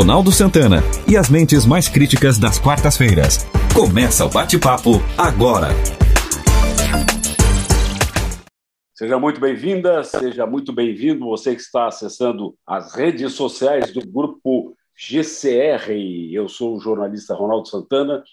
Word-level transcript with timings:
Ronaldo 0.00 0.32
Santana 0.32 0.78
e 1.06 1.14
as 1.14 1.28
mentes 1.28 1.66
mais 1.66 1.86
críticas 1.86 2.38
das 2.38 2.58
quartas-feiras. 2.58 3.44
Começa 3.74 4.24
o 4.24 4.30
bate-papo 4.30 4.92
agora. 5.18 5.68
Seja 8.94 9.18
muito 9.18 9.38
bem-vinda, 9.38 10.02
seja 10.02 10.46
muito 10.46 10.72
bem-vindo 10.72 11.26
você 11.26 11.54
que 11.54 11.60
está 11.60 11.86
acessando 11.86 12.56
as 12.66 12.94
redes 12.94 13.34
sociais 13.34 13.92
do 13.92 14.00
grupo 14.10 14.74
GCR. 14.96 15.92
Eu 16.32 16.48
sou 16.48 16.78
o 16.78 16.80
jornalista 16.80 17.34
Ronaldo 17.34 17.68
Santana 17.68 18.24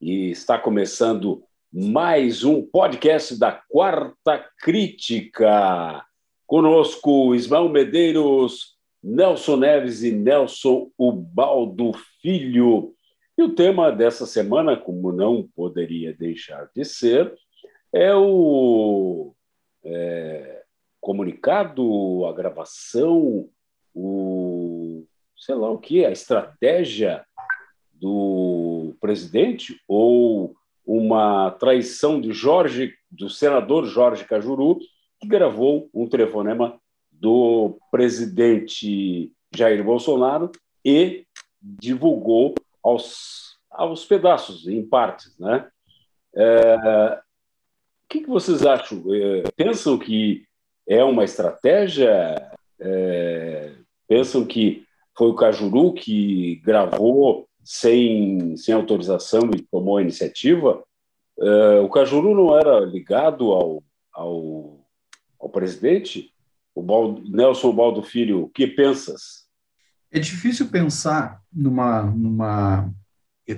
e 0.00 0.30
está 0.30 0.56
começando 0.56 1.42
mais 1.72 2.44
um 2.44 2.62
podcast 2.62 3.36
da 3.36 3.50
Quarta 3.68 4.46
Crítica. 4.60 6.04
Conosco 6.46 7.34
Ismael 7.34 7.68
Medeiros, 7.68 8.75
Nelson 9.06 9.58
Neves 9.58 10.02
e 10.02 10.10
Nelson 10.10 10.90
Ubaldo 10.98 11.92
Filho. 12.20 12.92
E 13.38 13.42
o 13.42 13.54
tema 13.54 13.92
dessa 13.92 14.26
semana, 14.26 14.76
como 14.76 15.12
não 15.12 15.48
poderia 15.54 16.12
deixar 16.12 16.68
de 16.74 16.84
ser, 16.84 17.32
é 17.92 18.12
o 18.16 19.32
é, 19.84 20.64
comunicado, 21.00 22.26
a 22.26 22.32
gravação, 22.32 23.48
o 23.94 25.06
sei 25.36 25.54
lá 25.54 25.70
o 25.70 25.78
que, 25.78 26.04
a 26.04 26.10
estratégia 26.10 27.24
do 27.92 28.96
presidente 29.00 29.80
ou 29.86 30.56
uma 30.84 31.52
traição 31.52 32.20
de 32.20 32.32
Jorge, 32.32 32.92
do 33.08 33.30
senador 33.30 33.84
Jorge 33.84 34.24
Cajuru, 34.24 34.80
que 35.20 35.28
gravou 35.28 35.88
um 35.94 36.08
telefonema 36.08 36.80
do 37.26 37.76
presidente 37.90 39.32
Jair 39.52 39.82
Bolsonaro 39.82 40.52
e 40.84 41.26
divulgou 41.60 42.54
aos, 42.80 43.58
aos 43.68 44.04
pedaços, 44.04 44.68
em 44.68 44.86
partes. 44.86 45.36
Né? 45.36 45.68
É, 46.36 47.18
o 47.18 48.08
que, 48.08 48.24
vocês 48.24 48.64
acham? 48.64 49.02
É, 49.12 49.42
pensam 49.56 49.98
que 49.98 50.46
é 50.88 51.02
uma 51.02 51.24
estratégia? 51.24 52.48
É, 52.78 53.72
pensam 54.06 54.46
que 54.46 54.84
foi 55.18 55.26
o 55.26 55.34
Cajuru 55.34 55.94
que 55.94 56.62
gravou 56.64 57.48
sem, 57.64 58.56
sem 58.56 58.72
autorização 58.72 59.50
e 59.52 59.62
tomou 59.62 59.96
a 59.96 60.02
iniciativa? 60.02 60.80
É, 61.40 61.80
o 61.80 61.88
Cajuru 61.88 62.36
não 62.36 62.56
era 62.56 62.78
ligado 62.78 63.50
ao, 63.50 63.82
ao, 64.12 64.78
ao 65.40 65.48
presidente? 65.48 66.32
O 66.76 66.82
Baldo, 66.82 67.22
Nelson 67.26 67.72
Baldo 67.74 68.02
Filho, 68.02 68.42
o 68.42 68.48
que 68.50 68.66
pensas? 68.66 69.46
É 70.12 70.18
difícil 70.18 70.68
pensar 70.68 71.40
numa, 71.50 72.02
numa 72.02 72.92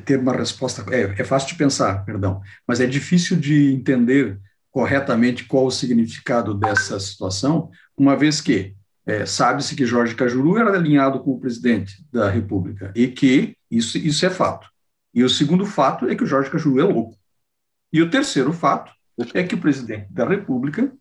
ter 0.05 0.21
uma 0.21 0.33
resposta. 0.33 0.85
É, 0.95 1.21
é 1.21 1.25
fácil 1.25 1.49
de 1.49 1.57
pensar, 1.57 2.05
perdão, 2.05 2.41
mas 2.67 2.81
é 2.81 2.87
difícil 2.87 3.37
de 3.37 3.73
entender 3.73 4.41
corretamente 4.71 5.45
qual 5.47 5.67
o 5.67 5.71
significado 5.71 6.55
dessa 6.55 7.01
situação, 7.01 7.71
uma 7.97 8.17
vez 8.17 8.41
que 8.41 8.77
é, 9.05 9.27
sabe-se 9.27 9.75
que 9.75 9.85
Jorge 9.85 10.15
Cajuru 10.15 10.57
era 10.57 10.77
alinhado 10.77 11.19
com 11.19 11.33
o 11.33 11.41
presidente 11.41 12.07
da 12.13 12.31
República 12.31 12.93
e 12.95 13.09
que 13.09 13.57
isso, 13.69 13.99
isso 13.99 14.25
é 14.25 14.31
fato. 14.31 14.69
E 15.13 15.25
o 15.25 15.29
segundo 15.29 15.67
fato 15.67 16.07
é 16.07 16.15
que 16.15 16.23
o 16.23 16.27
Jorge 16.27 16.51
Cajuru 16.51 16.79
é 16.79 16.85
louco. 16.85 17.19
E 17.93 18.01
o 18.01 18.11
terceiro 18.11 18.53
fato 18.53 18.93
é 19.35 19.43
que 19.43 19.57
o 19.57 19.61
presidente 19.61 20.07
da 20.13 20.29
República 20.29 20.93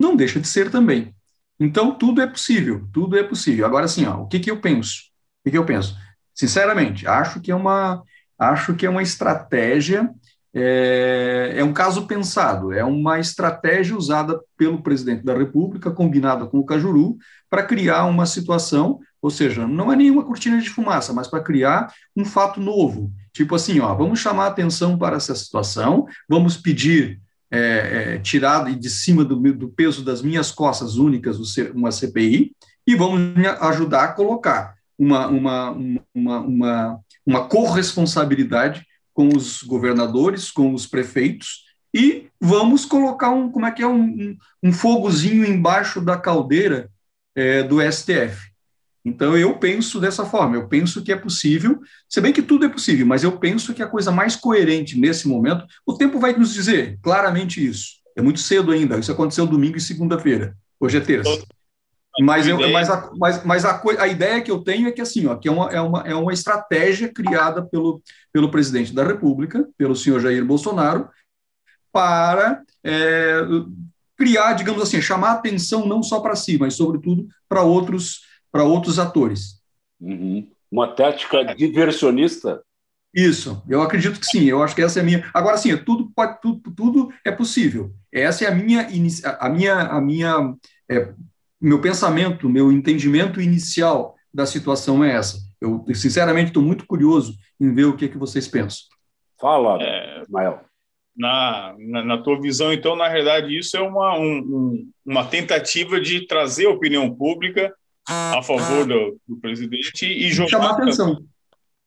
não 0.00 0.16
deixa 0.16 0.40
de 0.40 0.48
ser 0.48 0.70
também. 0.70 1.14
Então, 1.58 1.94
tudo 1.94 2.20
é 2.20 2.26
possível, 2.26 2.86
tudo 2.92 3.18
é 3.18 3.22
possível. 3.22 3.64
Agora, 3.64 3.86
assim, 3.86 4.04
ó, 4.06 4.22
o 4.22 4.26
que, 4.26 4.38
que 4.38 4.50
eu 4.50 4.60
penso? 4.60 5.04
O 5.40 5.44
que, 5.44 5.50
que 5.52 5.58
eu 5.58 5.64
penso? 5.64 5.96
Sinceramente, 6.34 7.06
acho 7.06 7.40
que 7.40 7.50
é 7.50 7.54
uma, 7.54 8.02
acho 8.38 8.74
que 8.74 8.84
é 8.84 8.90
uma 8.90 9.02
estratégia, 9.02 10.10
é, 10.52 11.54
é 11.56 11.64
um 11.64 11.72
caso 11.72 12.06
pensado, 12.06 12.72
é 12.72 12.84
uma 12.84 13.18
estratégia 13.18 13.96
usada 13.96 14.38
pelo 14.56 14.82
presidente 14.82 15.24
da 15.24 15.36
República, 15.36 15.90
combinada 15.90 16.46
com 16.46 16.58
o 16.58 16.64
Cajuru, 16.64 17.16
para 17.48 17.62
criar 17.62 18.04
uma 18.04 18.26
situação, 18.26 19.00
ou 19.22 19.30
seja, 19.30 19.66
não 19.66 19.92
é 19.92 19.96
nenhuma 19.96 20.24
cortina 20.24 20.60
de 20.60 20.68
fumaça, 20.68 21.12
mas 21.12 21.26
para 21.26 21.42
criar 21.42 21.90
um 22.14 22.24
fato 22.24 22.60
novo. 22.60 23.10
Tipo 23.32 23.54
assim, 23.54 23.80
ó, 23.80 23.94
vamos 23.94 24.20
chamar 24.20 24.48
atenção 24.48 24.98
para 24.98 25.16
essa 25.16 25.34
situação, 25.34 26.06
vamos 26.28 26.56
pedir 26.56 27.20
é, 27.50 28.14
é, 28.14 28.18
tirado 28.18 28.74
de 28.74 28.90
cima 28.90 29.24
do, 29.24 29.36
do, 29.52 29.68
peso 29.68 30.04
das 30.04 30.20
minhas 30.20 30.50
costas 30.50 30.96
únicas 30.96 31.38
uma 31.74 31.92
CPI 31.92 32.52
e 32.86 32.94
vamos 32.94 33.20
me 33.20 33.46
ajudar 33.46 34.04
a 34.04 34.12
colocar 34.12 34.74
uma, 34.98 35.26
uma, 35.28 35.70
uma, 36.14 36.40
uma, 36.40 37.00
uma 37.24 37.48
corresponsabilidade 37.48 38.84
com 39.14 39.28
os 39.28 39.62
governadores, 39.62 40.50
com 40.50 40.74
os 40.74 40.86
prefeitos 40.86 41.64
e 41.94 42.28
vamos 42.40 42.84
colocar 42.84 43.30
um, 43.30 43.50
como 43.50 43.66
é 43.66 43.70
que 43.70 43.82
é, 43.82 43.86
um, 43.86 44.36
um, 44.62 44.72
fogozinho 44.72 45.44
embaixo 45.44 46.00
da 46.00 46.16
caldeira 46.16 46.90
é, 47.34 47.62
do 47.62 47.80
STF. 47.80 48.50
Então, 49.06 49.38
eu 49.38 49.56
penso 49.56 50.00
dessa 50.00 50.24
forma, 50.24 50.56
eu 50.56 50.66
penso 50.66 51.00
que 51.00 51.12
é 51.12 51.16
possível, 51.16 51.78
se 52.08 52.20
bem 52.20 52.32
que 52.32 52.42
tudo 52.42 52.64
é 52.64 52.68
possível, 52.68 53.06
mas 53.06 53.22
eu 53.22 53.38
penso 53.38 53.72
que 53.72 53.80
a 53.80 53.86
coisa 53.86 54.10
mais 54.10 54.34
coerente 54.34 54.98
nesse 54.98 55.28
momento, 55.28 55.64
o 55.86 55.92
tempo 55.96 56.18
vai 56.18 56.36
nos 56.36 56.52
dizer 56.52 56.98
claramente 57.00 57.64
isso. 57.64 58.00
É 58.16 58.20
muito 58.20 58.40
cedo 58.40 58.72
ainda, 58.72 58.98
isso 58.98 59.12
aconteceu 59.12 59.46
domingo 59.46 59.76
e 59.76 59.80
segunda-feira, 59.80 60.56
hoje 60.80 60.96
é 60.96 61.00
terça. 61.00 61.40
Mas, 62.18 62.48
eu, 62.48 62.58
mas, 62.72 62.90
a, 62.90 63.10
mas, 63.16 63.44
mas 63.44 63.64
a, 63.64 63.80
a, 64.00 64.08
ideia 64.08 64.40
que 64.40 64.50
eu 64.50 64.64
tenho 64.64 64.88
é 64.88 64.90
que 64.90 65.00
assim, 65.00 65.28
ó, 65.28 65.36
que 65.36 65.46
é 65.46 65.52
uma, 65.52 65.70
é, 65.70 65.80
uma, 65.80 66.00
é 66.00 66.14
uma 66.14 66.32
estratégia 66.32 67.08
criada 67.12 67.64
pelo, 67.64 68.02
pelo 68.32 68.50
presidente 68.50 68.92
da 68.92 69.04
República, 69.04 69.68
pelo 69.78 69.94
senhor 69.94 70.18
Jair 70.18 70.44
Bolsonaro, 70.44 71.08
para 71.92 72.60
é, 72.82 73.40
criar, 74.16 74.54
digamos 74.54 74.82
assim, 74.82 75.00
chamar 75.00 75.32
atenção 75.32 75.86
não 75.86 76.02
só 76.02 76.18
para 76.18 76.34
si, 76.34 76.58
mas 76.58 76.74
sobretudo 76.74 77.28
para 77.48 77.62
outros 77.62 78.25
para 78.56 78.64
outros 78.64 78.98
atores. 78.98 79.62
Uhum. 80.00 80.48
Uma 80.72 80.88
tática 80.88 81.44
diversionista? 81.54 82.62
Isso, 83.14 83.62
eu 83.68 83.82
acredito 83.82 84.18
que 84.18 84.24
sim, 84.24 84.44
eu 84.44 84.62
acho 84.62 84.74
que 84.74 84.80
essa 84.80 84.98
é 84.98 85.02
a 85.02 85.04
minha. 85.04 85.30
Agora, 85.34 85.58
sim, 85.58 85.76
tudo, 85.76 86.10
pode, 86.16 86.40
tudo, 86.40 86.70
tudo 86.74 87.12
é 87.22 87.30
possível. 87.30 87.92
Essa 88.10 88.44
é 88.44 88.48
a 88.48 88.54
minha, 88.54 88.88
a 89.38 89.48
minha, 89.50 89.74
a 89.74 90.00
minha 90.00 90.54
é, 90.90 91.12
meu 91.60 91.82
pensamento, 91.82 92.48
meu 92.48 92.72
entendimento 92.72 93.42
inicial 93.42 94.16
da 94.32 94.46
situação 94.46 95.04
é 95.04 95.14
essa. 95.14 95.38
Eu, 95.60 95.84
sinceramente, 95.94 96.48
estou 96.48 96.62
muito 96.62 96.86
curioso 96.86 97.34
em 97.60 97.74
ver 97.74 97.84
o 97.84 97.96
que, 97.96 98.06
é 98.06 98.08
que 98.08 98.18
vocês 98.18 98.48
pensam. 98.48 98.86
Fala, 99.38 99.82
é, 99.82 100.22
Ismael. 100.22 100.60
Na, 101.14 101.74
na, 101.78 102.04
na, 102.04 102.22
tua 102.22 102.40
visão, 102.40 102.72
então, 102.72 102.96
na 102.96 103.08
realidade, 103.08 103.56
isso 103.56 103.76
é 103.76 103.80
uma, 103.80 104.18
um, 104.18 104.90
uma 105.04 105.26
tentativa 105.26 106.00
de 106.00 106.26
trazer 106.26 106.66
a 106.66 106.70
opinião 106.70 107.14
pública 107.14 107.74
a 108.08 108.42
favor 108.42 108.86
do, 108.86 109.20
do 109.26 109.36
presidente 109.38 110.06
e 110.06 110.30
jogar. 110.30 110.50
Chamar 110.50 110.70
atenção. 110.72 111.24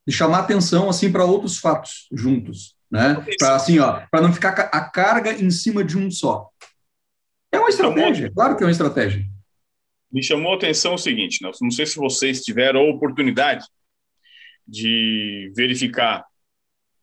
E 0.06 0.12
chamar 0.12 0.38
atenção 0.40 0.88
assim 0.88 1.10
para 1.10 1.24
outros 1.24 1.58
fatos 1.58 2.08
juntos, 2.12 2.74
né? 2.90 3.24
Para 3.38 3.56
assim, 3.56 3.78
ó, 3.78 4.02
para 4.10 4.20
não 4.20 4.32
ficar 4.32 4.50
a 4.50 4.90
carga 4.90 5.32
em 5.32 5.50
cima 5.50 5.84
de 5.84 5.96
um 5.96 6.10
só. 6.10 6.48
É 7.52 7.58
uma 7.58 7.68
estratégia, 7.68 8.30
claro 8.32 8.56
que 8.56 8.62
é 8.62 8.66
uma 8.66 8.72
estratégia. 8.72 9.24
Me 10.12 10.22
chamou 10.22 10.52
a 10.52 10.56
atenção 10.56 10.94
o 10.94 10.98
seguinte, 10.98 11.42
Nelson, 11.42 11.64
não 11.64 11.70
sei 11.70 11.86
se 11.86 11.96
vocês 11.96 12.42
tiveram 12.42 12.80
a 12.80 12.90
oportunidade 12.90 13.64
de 14.66 15.52
verificar 15.54 16.24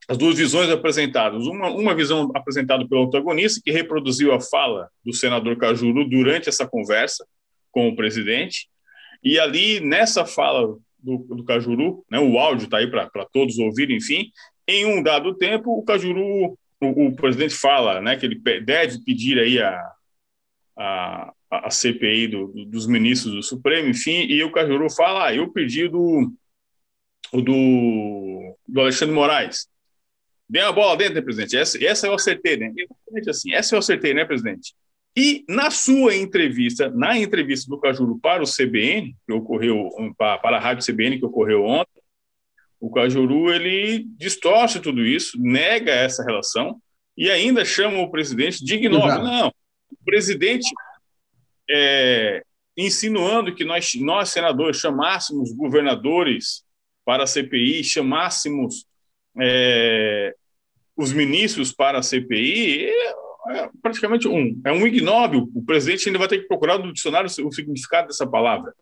as 0.07 0.17
duas 0.17 0.37
visões 0.37 0.69
apresentadas. 0.69 1.45
Uma, 1.45 1.69
uma 1.69 1.93
visão 1.93 2.31
apresentada 2.33 2.87
pelo 2.87 3.05
antagonista, 3.05 3.61
que 3.63 3.71
reproduziu 3.71 4.33
a 4.33 4.39
fala 4.39 4.89
do 5.03 5.13
senador 5.13 5.57
Cajuru 5.57 6.07
durante 6.09 6.47
essa 6.47 6.65
conversa 6.65 7.25
com 7.71 7.89
o 7.89 7.95
presidente, 7.95 8.69
e 9.27 9.39
ali, 9.39 9.79
nessa 9.79 10.25
fala 10.25 10.77
do, 10.97 11.17
do 11.17 11.43
Cajuru, 11.43 12.05
né, 12.09 12.19
o 12.19 12.37
áudio 12.37 12.65
está 12.65 12.77
aí 12.77 12.89
para 12.89 13.25
todos 13.31 13.57
ouvirem, 13.59 13.97
enfim, 13.97 14.31
em 14.67 14.85
um 14.85 15.03
dado 15.03 15.35
tempo, 15.35 15.77
o 15.77 15.83
Cajuru, 15.83 16.57
o, 16.81 17.07
o, 17.07 17.15
presidente 17.15 17.53
fala 17.53 18.01
né, 18.01 18.15
que 18.15 18.25
ele 18.25 18.39
deve 18.61 19.03
pedir 19.03 19.39
aí 19.39 19.59
a, 19.61 19.91
a, 20.77 21.33
a 21.49 21.69
CPI 21.69 22.27
do, 22.27 22.65
dos 22.65 22.87
ministros 22.87 23.33
do 23.33 23.43
Supremo, 23.43 23.89
enfim, 23.89 24.25
e 24.29 24.43
o 24.43 24.51
Cajuru 24.51 24.89
fala, 24.89 25.27
ah, 25.27 25.35
eu 25.35 25.51
pedi 25.51 25.87
do, 25.87 26.31
do, 27.33 28.57
do 28.67 28.81
Alexandre 28.81 29.13
Moraes. 29.13 29.67
Dê 30.49 30.61
a 30.61 30.71
bola 30.71 30.95
dentro, 30.95 31.15
né, 31.15 31.21
presidente? 31.21 31.57
Essa, 31.57 31.83
essa 31.83 32.07
eu 32.07 32.13
acertei, 32.13 32.55
né? 32.55 32.71
Assim, 33.29 33.53
essa 33.53 33.75
eu 33.75 33.79
acertei, 33.79 34.13
né, 34.13 34.23
presidente? 34.23 34.73
E 35.19 35.43
na 35.49 35.71
sua 35.71 36.15
entrevista, 36.15 36.91
na 36.91 37.17
entrevista 37.17 37.67
do 37.67 37.79
Cajuru 37.79 38.19
para 38.19 38.43
o 38.43 38.45
CBN, 38.45 39.15
que 39.25 39.33
ocorreu 39.33 39.89
para 40.15 40.57
a 40.57 40.59
rádio 40.59 40.85
CBN 40.85 41.17
que 41.17 41.25
ocorreu 41.25 41.65
ontem, 41.65 42.03
o 42.79 42.91
Cajuru 42.91 43.51
ele 43.51 44.05
distorce 44.15 44.79
tudo 44.79 45.03
isso, 45.03 45.41
nega 45.41 45.91
essa 45.91 46.23
relação 46.23 46.79
e 47.17 47.31
ainda 47.31 47.65
chama 47.65 47.97
o 47.97 48.11
presidente 48.11 48.63
de 48.63 48.75
ignóbil. 48.75 49.23
Não, 49.23 49.47
o 49.47 50.05
presidente 50.05 50.69
é, 51.67 52.43
insinuando 52.77 53.55
que 53.55 53.65
nós, 53.65 53.95
nós 53.95 54.29
senadores 54.29 54.77
chamássemos 54.77 55.51
governadores 55.51 56.63
para 57.03 57.23
a 57.23 57.27
CPI, 57.27 57.83
chamássemos 57.83 58.85
é, 59.41 60.35
os 60.95 61.11
ministros 61.11 61.73
para 61.73 61.97
a 61.97 62.03
CPI, 62.03 62.91
é, 63.49 63.59
é 63.59 63.69
praticamente 63.81 64.27
um, 64.27 64.59
é 64.65 64.71
um 64.71 64.85
ignóbil. 64.85 65.49
O 65.53 65.63
presidente 65.63 66.07
ainda 66.07 66.19
vai 66.19 66.27
ter 66.27 66.39
que 66.39 66.47
procurar 66.47 66.77
no 66.77 66.93
dicionário 66.93 67.27
o 67.27 67.51
significado 67.51 68.07
dessa 68.07 68.27
palavra. 68.27 68.73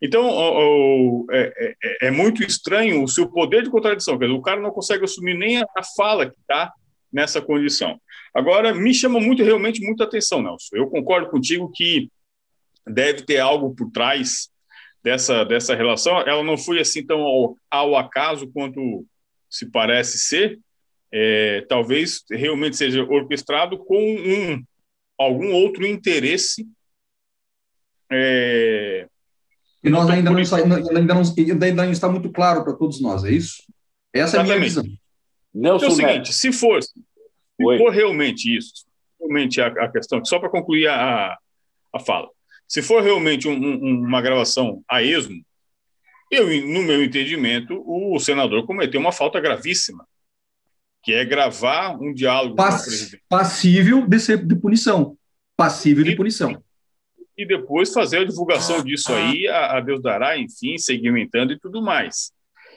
Então, 0.00 0.28
o, 0.28 1.24
o, 1.24 1.26
é, 1.30 1.74
é, 1.82 2.06
é, 2.06 2.10
muito 2.10 2.42
estranho 2.42 3.02
o 3.02 3.08
seu 3.08 3.28
poder 3.28 3.64
de 3.64 3.70
contradição. 3.70 4.18
Quer 4.18 4.26
dizer, 4.26 4.38
o 4.38 4.42
cara 4.42 4.60
não 4.60 4.70
consegue 4.70 5.04
assumir 5.04 5.34
nem 5.34 5.58
a, 5.58 5.66
a 5.76 5.82
fala 5.82 6.30
que 6.30 6.38
está 6.38 6.72
nessa 7.12 7.40
condição. 7.40 8.00
Agora, 8.34 8.72
me 8.74 8.94
chama 8.94 9.18
muito, 9.18 9.42
realmente, 9.42 9.84
muita 9.84 10.04
atenção, 10.04 10.42
Nelson. 10.42 10.76
Eu 10.76 10.88
concordo 10.88 11.30
contigo 11.30 11.70
que 11.74 12.08
deve 12.86 13.22
ter 13.22 13.38
algo 13.38 13.74
por 13.74 13.90
trás 13.90 14.48
dessa, 15.02 15.44
dessa 15.44 15.74
relação. 15.74 16.20
Ela 16.20 16.44
não 16.44 16.56
foi 16.56 16.80
assim 16.80 17.04
tão 17.04 17.20
ao, 17.20 17.56
ao 17.70 17.96
acaso 17.96 18.50
quanto 18.52 19.04
se 19.50 19.70
parece 19.70 20.18
ser. 20.18 20.58
É, 21.12 21.64
talvez 21.68 22.22
realmente 22.30 22.76
seja 22.76 23.02
orquestrado 23.02 23.78
com 23.78 23.96
um, 23.96 24.62
algum 25.18 25.52
outro 25.52 25.86
interesse. 25.86 26.66
É, 28.10 29.06
e 29.82 29.90
nós 29.90 30.08
ainda 30.10 30.30
não, 30.30 30.38
ainda, 30.38 31.14
não, 31.14 31.24
ainda 31.56 31.84
não 31.84 31.92
está 31.92 32.08
muito 32.08 32.30
claro 32.30 32.64
para 32.64 32.74
todos 32.74 33.00
nós, 33.00 33.24
é 33.24 33.30
isso? 33.30 33.62
Essa 34.12 34.38
Exatamente. 34.38 34.50
é 34.50 34.54
a 34.54 34.58
minha 34.58 34.68
visão. 34.68 34.84
Nelson 35.54 35.86
é 35.86 35.88
o 35.88 35.92
seguinte, 35.92 36.32
se 36.32 36.52
for, 36.52 36.82
se 36.82 36.92
for 37.56 37.90
realmente 37.90 38.56
isso, 38.56 38.86
realmente 39.18 39.60
a, 39.60 39.66
a 39.66 39.90
questão, 39.90 40.24
só 40.24 40.38
para 40.38 40.50
concluir 40.50 40.88
a, 40.88 41.36
a 41.92 41.98
fala, 42.00 42.28
se 42.66 42.82
for 42.82 43.02
realmente 43.02 43.48
um, 43.48 43.54
um, 43.54 44.04
uma 44.06 44.20
gravação 44.20 44.82
a 44.88 45.02
esmo, 45.02 45.42
eu, 46.30 46.46
no 46.66 46.82
meu 46.82 47.02
entendimento, 47.02 47.82
o 47.86 48.18
senador 48.18 48.66
cometeu 48.66 49.00
uma 49.00 49.12
falta 49.12 49.40
gravíssima, 49.40 50.06
que 51.08 51.14
é 51.14 51.24
gravar 51.24 51.96
um 51.98 52.12
diálogo 52.12 52.54
Pass, 52.54 52.74
com 52.74 52.80
o 52.82 52.84
presidente. 52.84 53.22
Passível 53.30 54.06
de, 54.06 54.20
ser, 54.20 54.44
de 54.44 54.54
punição. 54.54 55.16
Passível 55.56 56.04
e, 56.04 56.10
de 56.10 56.16
punição. 56.16 56.62
E 57.34 57.46
depois 57.46 57.94
fazer 57.94 58.18
a 58.18 58.24
divulgação 58.26 58.84
disso 58.84 59.14
aí, 59.14 59.48
a, 59.48 59.78
a 59.78 59.80
Deus 59.80 60.02
dará, 60.02 60.36
enfim, 60.36 60.76
segmentando 60.76 61.54
e 61.54 61.58
tudo 61.58 61.80
mais. 61.80 62.30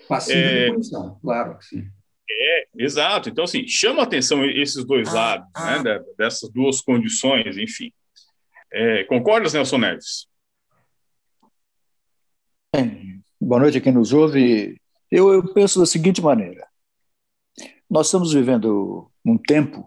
Passível 0.07 0.41
é, 0.41 0.63
de 0.63 0.71
punição, 0.71 1.19
claro 1.21 1.57
que 1.57 1.65
sim. 1.65 1.87
É, 2.29 2.67
exato. 2.77 3.27
Então, 3.27 3.43
assim, 3.43 3.67
chama 3.67 4.01
atenção 4.01 4.45
esses 4.45 4.85
dois 4.85 5.11
lados, 5.11 5.45
né, 5.83 5.99
dessas 6.17 6.49
duas 6.49 6.79
condições, 6.79 7.57
enfim. 7.57 7.91
É, 8.71 9.03
concordas, 9.03 9.53
Nelson 9.53 9.77
Neves? 9.77 10.25
Bem, 12.73 13.21
boa 13.41 13.59
noite 13.59 13.77
a 13.77 13.81
quem 13.81 13.91
nos 13.91 14.13
ouve. 14.13 14.79
Eu, 15.11 15.33
eu 15.33 15.53
penso 15.53 15.81
da 15.81 15.85
seguinte 15.85 16.21
maneira: 16.21 16.70
nós 17.91 18.07
estamos 18.07 18.31
vivendo 18.31 19.11
um 19.25 19.37
tempo 19.37 19.85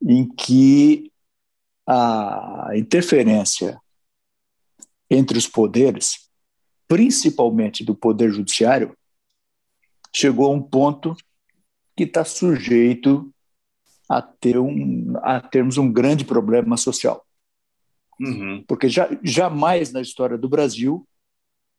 em 0.00 0.32
que 0.32 1.10
a 1.84 2.70
interferência 2.76 3.80
entre 5.10 5.36
os 5.36 5.48
poderes, 5.48 6.30
principalmente 6.86 7.84
do 7.84 7.96
poder 7.96 8.30
judiciário, 8.30 8.96
chegou 10.14 10.46
a 10.46 10.54
um 10.54 10.62
ponto 10.62 11.16
que 11.96 12.04
está 12.04 12.24
sujeito 12.24 13.34
a, 14.08 14.22
ter 14.22 14.56
um, 14.56 15.14
a 15.16 15.40
termos 15.40 15.78
um 15.78 15.92
grande 15.92 16.24
problema 16.24 16.76
social. 16.76 17.26
Uhum. 18.20 18.64
Porque 18.68 18.88
já, 18.88 19.08
jamais 19.24 19.90
na 19.92 20.00
história 20.00 20.38
do 20.38 20.48
Brasil 20.48 21.04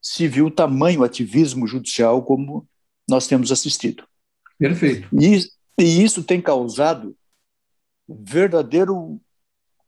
se 0.01 0.27
viu 0.27 0.51
tamanho 0.51 1.05
ativismo 1.05 1.65
judicial 1.65 2.21
como 2.21 2.67
nós 3.07 3.27
temos 3.27 3.49
assistido. 3.49 4.08
Perfeito. 4.59 5.07
E, 5.13 5.39
e 5.79 6.03
isso 6.03 6.21
tem 6.23 6.41
causado 6.41 7.15
verdadeiro 8.07 9.19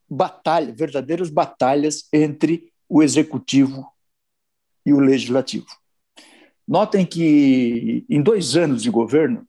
batalha, 0.10 0.74
verdadeiras 0.74 1.30
batalhas 1.30 2.08
entre 2.14 2.72
o 2.88 3.04
executivo 3.04 3.86
e 4.86 4.94
o 4.94 5.00
legislativo. 5.00 5.68
Notem 6.68 7.06
que 7.06 8.06
em 8.10 8.22
dois 8.22 8.56
anos 8.56 8.82
de 8.82 8.90
governo, 8.90 9.46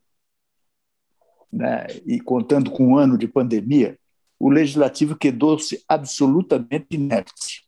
né, 1.53 1.87
e 2.05 2.21
contando 2.21 2.71
com 2.71 2.89
um 2.89 2.97
ano 2.97 3.17
de 3.17 3.29
pandemia, 3.29 3.99
o 4.39 4.51
legislativo 4.51 5.15
quedou-se 5.15 5.85
absolutamente 5.87 6.87
inerte. 6.91 7.65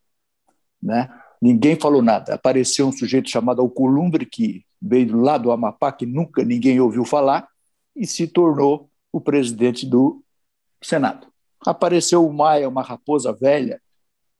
Né? 0.82 1.08
Ninguém 1.44 1.78
falou 1.78 2.00
nada. 2.00 2.32
Apareceu 2.32 2.88
um 2.88 2.92
sujeito 2.92 3.28
chamado 3.28 3.60
Alcolumbre, 3.60 4.24
que 4.24 4.64
veio 4.80 5.14
lá 5.20 5.36
do 5.36 5.52
Amapá, 5.52 5.92
que 5.92 6.06
nunca 6.06 6.42
ninguém 6.42 6.80
ouviu 6.80 7.04
falar, 7.04 7.46
e 7.94 8.06
se 8.06 8.26
tornou 8.26 8.88
o 9.12 9.20
presidente 9.20 9.84
do 9.84 10.24
Senado. 10.82 11.26
Apareceu 11.60 12.26
o 12.26 12.32
Maia, 12.32 12.66
uma 12.66 12.80
raposa 12.80 13.30
velha, 13.30 13.78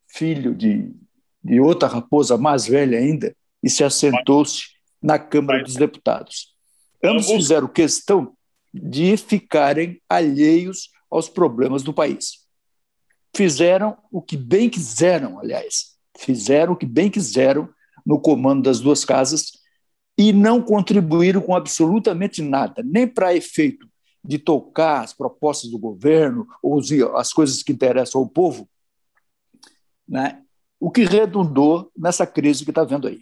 filho 0.07 0.55
de, 0.55 0.95
de 1.43 1.59
outra 1.59 1.87
raposa 1.87 2.39
mais 2.39 2.65
velha 2.65 2.97
ainda, 2.97 3.35
e 3.61 3.69
se 3.69 3.83
assentou-se 3.83 4.69
na 4.99 5.19
Câmara 5.19 5.63
dos 5.63 5.75
Deputados. 5.75 6.55
Ambos 7.03 7.27
fizeram 7.27 7.67
questão 7.67 8.35
de 8.73 9.15
ficarem 9.15 10.01
alheios 10.09 10.89
aos 11.11 11.29
problemas 11.29 11.83
do 11.83 11.93
país. 11.93 12.47
Fizeram 13.35 13.95
o 14.11 14.23
que 14.23 14.35
bem 14.35 14.71
quiseram, 14.71 15.37
aliás, 15.37 15.94
fizeram 16.17 16.73
o 16.73 16.77
que 16.77 16.85
bem 16.85 17.09
quiseram 17.09 17.69
no 18.05 18.19
comando 18.19 18.63
das 18.63 18.79
duas 18.79 19.03
casas 19.03 19.53
e 20.17 20.31
não 20.31 20.61
contribuíram 20.61 21.41
com 21.41 21.55
absolutamente 21.55 22.41
nada, 22.41 22.81
nem 22.83 23.07
para 23.07 23.35
efeito 23.35 23.87
de 24.23 24.39
tocar 24.39 25.03
as 25.03 25.13
propostas 25.13 25.69
do 25.69 25.77
governo 25.77 26.47
ou 26.63 26.79
as 27.15 27.31
coisas 27.31 27.61
que 27.61 27.71
interessam 27.71 28.21
ao 28.21 28.27
povo, 28.27 28.67
né? 30.07 30.41
o 30.79 30.89
que 30.89 31.03
redundou 31.03 31.91
nessa 31.97 32.25
crise 32.25 32.63
que 32.63 32.71
está 32.71 32.83
vendo 32.83 33.07
aí. 33.07 33.21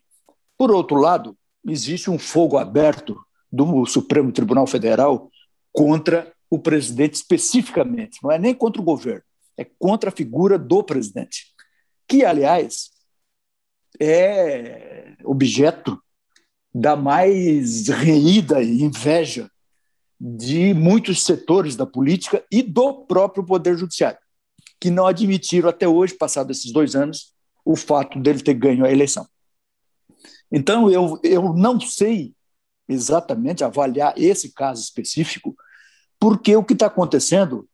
Por 0.58 0.72
outro 0.72 0.98
lado, 0.98 1.38
existe 1.66 2.10
um 2.10 2.20
fogo 2.20 2.58
aberto 2.58 3.20
do 3.52 3.86
Supremo 3.86 4.32
Tribunal 4.32 4.68
Federal 4.68 5.30
contra 5.72 6.32
o 6.50 6.60
presidente 6.60 7.16
especificamente, 7.16 8.20
não 8.22 8.32
é 8.32 8.38
nem 8.38 8.54
contra 8.54 8.82
o 8.82 8.86
governo, 8.86 9.24
é 9.58 9.64
contra 9.64 10.10
a 10.10 10.14
figura 10.14 10.58
do 10.58 10.84
presidente, 10.84 11.53
que, 12.08 12.24
aliás, 12.26 12.92
é 14.00 15.16
objeto 15.24 16.02
da 16.74 16.96
mais 16.96 17.88
reída 17.88 18.64
inveja 18.64 19.50
de 20.20 20.74
muitos 20.74 21.24
setores 21.24 21.76
da 21.76 21.86
política 21.86 22.44
e 22.52 22.64
do 22.64 23.06
próprio 23.06 23.46
Poder 23.46 23.78
Judiciário, 23.78 24.20
que 24.80 24.90
não 24.90 25.06
admitiram 25.06 25.70
até 25.70 25.88
hoje, 25.88 26.16
passados 26.16 26.58
esses 26.58 26.72
dois 26.72 26.96
anos, 26.96 27.34
o 27.66 27.76
fato 27.76 28.20
dele 28.20 28.42
ter 28.42 28.54
ganho 28.54 28.86
a 28.86 28.92
eleição. 28.92 29.28
Então, 30.52 30.90
eu, 30.90 31.20
eu 31.24 31.54
não 31.54 31.80
sei 31.80 32.34
exatamente 32.88 33.64
avaliar 33.64 34.14
esse 34.18 34.54
caso 34.54 34.82
específico, 34.82 35.56
porque 36.20 36.56
o 36.56 36.64
que 36.64 36.74
está 36.74 36.88
acontecendo 36.88 37.68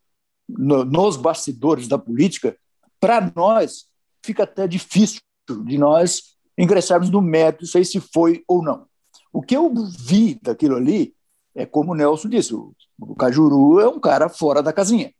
no, 0.48 0.84
nos 0.84 1.18
bastidores 1.18 1.88
da 1.88 1.98
política, 1.98 2.58
para 3.00 3.32
nós, 3.36 3.89
fica 4.24 4.44
até 4.44 4.68
difícil 4.68 5.22
de 5.66 5.78
nós 5.78 6.36
ingressarmos 6.58 7.10
no 7.10 7.22
mérito, 7.22 7.66
sei 7.66 7.86
se 7.86 8.00
foi 8.00 8.44
ou 8.48 8.62
não. 8.62 8.86
O 9.32 9.42
que 9.42 9.56
eu 9.56 9.72
vi 10.08 10.40
daquilo 10.42 10.76
ali 10.76 11.14
é 11.56 11.66
como 11.66 11.92
o 11.92 11.96
Nelson 11.96 12.30
disse, 12.30 12.54
o, 12.54 12.74
Cajuru 13.18 13.80
é 13.80 13.88
um 13.88 14.00
cara 14.00 14.30
fora 14.30 14.62
da 14.62 14.74
casinha. 14.74 15.14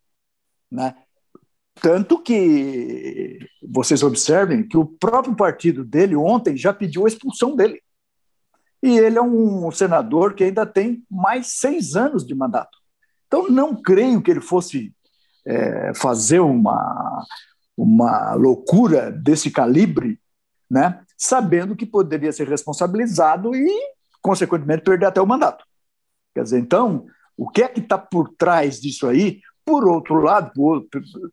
Né? 0.70 0.94
Tanto 1.74 2.22
que 2.22 3.38
vocês 3.62 4.02
observem 4.02 4.66
que 4.66 4.76
o 4.76 4.84
próprio 4.84 5.34
partido 5.34 5.84
dele 5.84 6.14
ontem 6.16 6.56
já 6.56 6.72
pediu 6.72 7.04
a 7.04 7.08
expulsão 7.08 7.56
dele. 7.56 7.82
E 8.82 8.98
ele 8.98 9.18
é 9.18 9.22
um 9.22 9.70
senador 9.70 10.34
que 10.34 10.44
ainda 10.44 10.64
tem 10.64 11.04
mais 11.10 11.54
seis 11.54 11.96
anos 11.96 12.24
de 12.26 12.34
mandato. 12.34 12.78
Então, 13.26 13.48
não 13.48 13.80
creio 13.80 14.22
que 14.22 14.30
ele 14.30 14.40
fosse 14.40 14.92
é, 15.46 15.92
fazer 15.94 16.40
uma, 16.40 17.24
uma 17.82 18.34
loucura 18.34 19.10
desse 19.10 19.50
calibre, 19.50 20.20
né, 20.70 21.00
sabendo 21.16 21.74
que 21.74 21.86
poderia 21.86 22.30
ser 22.30 22.46
responsabilizado 22.46 23.54
e, 23.54 23.70
consequentemente, 24.20 24.82
perder 24.82 25.06
até 25.06 25.20
o 25.20 25.26
mandato. 25.26 25.64
Quer 26.34 26.42
dizer, 26.42 26.58
então, 26.58 27.06
o 27.36 27.48
que 27.48 27.62
é 27.62 27.68
que 27.68 27.80
está 27.80 27.96
por 27.96 28.28
trás 28.36 28.78
disso 28.78 29.06
aí? 29.06 29.40
Por 29.64 29.88
outro 29.88 30.20
lado, 30.20 30.52
por, 30.54 30.86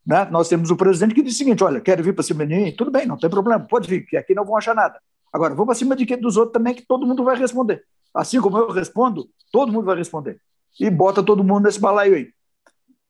né, 0.06 0.26
nós 0.32 0.48
temos 0.48 0.72
o 0.72 0.78
presidente 0.78 1.14
que 1.14 1.22
diz 1.22 1.36
o 1.36 1.38
seguinte: 1.38 1.64
olha, 1.64 1.82
quer 1.82 2.02
vir 2.02 2.14
para 2.14 2.24
cima 2.24 2.46
de 2.46 2.56
mim? 2.56 2.76
Tudo 2.76 2.92
bem, 2.92 3.06
não 3.06 3.18
tem 3.18 3.30
problema, 3.30 3.66
pode 3.68 3.90
vir, 3.90 4.06
que 4.06 4.16
aqui 4.16 4.34
não 4.34 4.46
vão 4.46 4.56
achar 4.58 4.74
nada. 4.74 5.00
Agora, 5.34 5.54
vou 5.54 5.66
para 5.66 5.76
cima 5.76 5.96
de 5.96 6.06
quem 6.06 6.18
dos 6.18 6.38
outros 6.38 6.54
também, 6.54 6.74
que 6.74 6.86
todo 6.86 7.06
mundo 7.06 7.24
vai 7.24 7.38
responder. 7.38 7.84
Assim 8.14 8.40
como 8.40 8.58
eu 8.58 8.72
respondo, 8.72 9.30
todo 9.52 9.72
mundo 9.72 9.86
vai 9.86 9.98
responder 9.98 10.40
e 10.80 10.90
bota 10.90 11.22
todo 11.22 11.44
mundo 11.44 11.66
nesse 11.66 11.80
balaio 11.80 12.16
aí. 12.16 12.30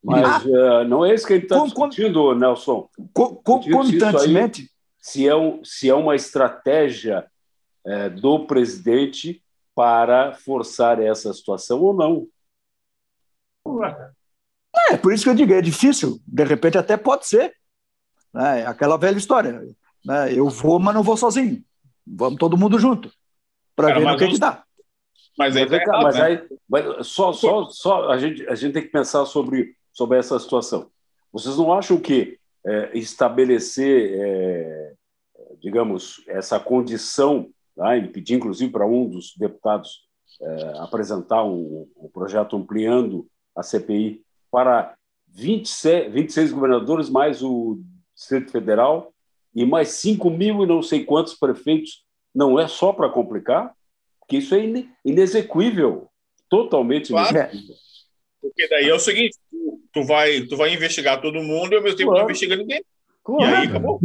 Mas 0.04 0.46
uh, 0.46 0.84
não 0.88 1.06
é 1.06 1.14
isso 1.14 1.26
que 1.26 1.34
ele 1.34 1.44
está 1.44 1.64
discutindo, 1.64 2.34
Nelson. 2.36 2.90
concomitantemente. 3.14 4.70
Se 5.00 5.28
é, 5.28 5.36
um, 5.36 5.64
se 5.64 5.90
é 5.90 5.94
uma 5.94 6.16
estratégia 6.16 7.26
é, 7.86 8.10
do 8.10 8.46
presidente 8.46 9.42
para 9.74 10.34
forçar 10.34 11.00
essa 11.00 11.34
situação 11.34 11.82
ou 11.82 11.94
não. 11.94 12.28
É, 14.90 14.98
por 14.98 15.14
isso 15.14 15.24
que 15.24 15.30
eu 15.30 15.36
digo, 15.36 15.54
é 15.54 15.62
difícil. 15.62 16.20
De 16.28 16.44
repente 16.44 16.78
até 16.78 16.98
pode 16.98 17.26
ser. 17.26 17.54
Né? 18.34 18.66
Aquela 18.66 18.98
velha 18.98 19.18
história. 19.18 19.62
Né? 20.04 20.34
Eu 20.34 20.50
vou, 20.50 20.80
mas 20.80 20.94
não 20.94 21.04
vou 21.04 21.16
sozinho. 21.16 21.64
Vamos 22.06 22.40
todo 22.40 22.58
mundo 22.58 22.80
junto. 22.80 23.12
Para 23.76 23.94
ver 23.98 24.08
o 24.08 24.18
que, 24.18 24.28
que 24.28 24.40
dá. 24.40 24.64
Mas 25.38 25.56
aí, 25.56 25.70
mas, 25.70 25.84
tá 25.84 26.02
mas 26.02 26.16
né? 26.16 26.22
aí 26.24 26.48
mas 26.68 27.08
só, 27.08 27.32
só, 27.32 27.66
só 27.66 28.10
a, 28.10 28.18
gente, 28.18 28.48
a 28.48 28.56
gente 28.56 28.74
tem 28.74 28.82
que 28.82 28.90
pensar 28.90 29.24
sobre, 29.26 29.77
sobre 29.98 30.20
essa 30.20 30.38
situação. 30.38 30.92
Vocês 31.34 31.58
não 31.58 31.74
acham 31.74 32.00
que 32.00 32.38
é, 32.64 32.96
estabelecer, 32.96 34.14
é, 34.14 34.94
digamos, 35.60 36.24
essa 36.28 36.60
condição, 36.60 37.50
tá? 37.76 37.98
e 37.98 38.08
pedir 38.08 38.36
inclusive 38.36 38.72
para 38.72 38.86
um 38.86 39.10
dos 39.10 39.34
deputados 39.36 40.08
é, 40.40 40.74
apresentar 40.78 41.44
um, 41.44 41.90
um, 41.98 42.08
projeto 42.10 42.56
ampliando 42.56 43.28
a 43.56 43.64
CPI 43.64 44.22
para 44.52 44.94
26, 45.30 46.14
26 46.14 46.52
governadores, 46.52 47.10
mais 47.10 47.42
o 47.42 47.82
Distrito 48.14 48.52
Federal, 48.52 49.12
e 49.56 49.66
mais 49.66 49.90
5 49.90 50.30
mil 50.30 50.64
e 50.64 50.68
não 50.68 50.84
sei 50.84 51.04
quantos 51.04 51.34
prefeitos, 51.34 52.06
não 52.36 52.60
é 52.60 52.68
só 52.68 52.94
para 52.94 53.10
complicar? 53.10 53.74
Porque 54.20 54.38
isso 54.38 54.54
é 54.54 54.62
inexequível, 55.04 56.08
totalmente 56.48 57.08
claro. 57.08 57.36
inexequível. 57.36 57.76
Porque 58.40 58.68
daí 58.68 58.90
é 58.90 58.94
o 58.94 59.00
seguinte, 59.00 59.38
tu, 59.98 60.04
vai, 60.04 60.42
tu 60.42 60.56
vai 60.56 60.74
investigar 60.74 61.20
todo 61.22 61.42
mundo 61.42 61.74
e 61.74 61.78
ao 61.78 61.84
mesmo 61.84 61.98
tempo 61.98 62.12
claro. 62.12 62.24
não 62.24 62.30
investiga 62.30 62.56
ninguém. 62.56 62.84
Claro. 63.24 63.44
E 63.44 63.56
aí 63.56 63.68
acabou. 63.68 64.00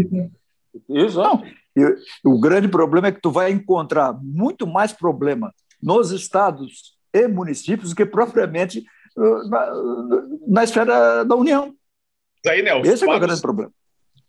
Exato. 0.88 1.44
Não, 1.76 1.94
o 2.24 2.40
grande 2.40 2.68
problema 2.68 3.08
é 3.08 3.12
que 3.12 3.20
tu 3.20 3.30
vai 3.30 3.50
encontrar 3.50 4.12
muito 4.22 4.66
mais 4.66 4.92
problema 4.92 5.52
nos 5.82 6.10
estados 6.10 6.96
e 7.12 7.28
municípios 7.28 7.90
do 7.90 7.96
que 7.96 8.06
propriamente 8.06 8.84
uh, 9.16 9.48
na, 9.48 9.72
na 10.48 10.64
esfera 10.64 11.24
da 11.24 11.34
União. 11.34 11.74
Aí, 12.46 12.62
Nelson, 12.62 12.90
Esse 12.90 13.04
é 13.04 13.14
o 13.14 13.20
grande 13.20 13.40
problema. 13.40 13.70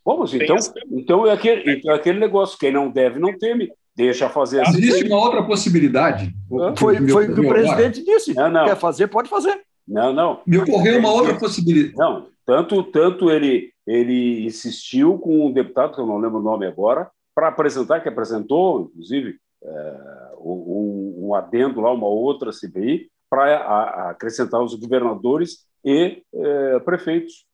Vamos, 0.05 0.33
então, 0.33 0.57
então, 0.91 1.27
é 1.27 1.31
aquele, 1.31 1.77
então 1.77 1.91
é 1.91 1.95
aquele 1.95 2.19
negócio, 2.19 2.59
quem 2.59 2.73
não 2.73 2.91
deve 2.91 3.19
não 3.19 3.37
teme, 3.37 3.71
deixa 3.95 4.27
fazer. 4.27 4.61
Existe 4.67 5.05
uma 5.05 5.17
outra 5.17 5.41
possibilidade. 5.43 6.33
Foi, 6.77 7.07
foi 7.07 7.29
o 7.29 7.33
que 7.33 7.39
o 7.39 7.47
presidente 7.47 8.01
agora. 8.01 8.17
disse, 8.17 8.33
não, 8.33 8.51
não. 8.51 8.65
quer 8.65 8.75
fazer, 8.75 9.07
pode 9.07 9.29
fazer. 9.29 9.61
Não, 9.87 10.13
não. 10.13 10.41
Me 10.45 10.57
ocorreu 10.57 10.99
uma 10.99 11.11
outra 11.11 11.37
possibilidade. 11.37 11.95
Não, 11.97 12.27
tanto, 12.45 12.83
tanto 12.83 13.29
ele, 13.29 13.71
ele 13.85 14.45
insistiu 14.45 15.17
com 15.17 15.47
um 15.47 15.51
deputado, 15.51 15.93
que 15.93 16.01
eu 16.01 16.05
não 16.05 16.17
lembro 16.17 16.39
o 16.39 16.43
nome 16.43 16.65
agora, 16.65 17.09
para 17.35 17.47
apresentar, 17.47 18.01
que 18.01 18.09
apresentou, 18.09 18.91
inclusive, 18.91 19.37
é, 19.63 20.31
um, 20.39 21.27
um, 21.27 21.35
adendo 21.35 21.81
lá, 21.81 21.91
uma 21.91 22.07
outra 22.07 22.51
CPI, 22.51 23.09
para 23.29 24.09
acrescentar 24.09 24.61
os 24.61 24.75
governadores 24.75 25.65
e 25.83 26.21
é, 26.33 26.79
prefeitos. 26.79 27.45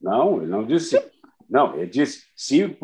Não, 0.00 0.38
ele 0.38 0.50
não 0.50 0.64
disse. 0.64 1.02
Não, 1.48 1.74
ele 1.76 1.86
disse: 1.86 2.24
se 2.36 2.76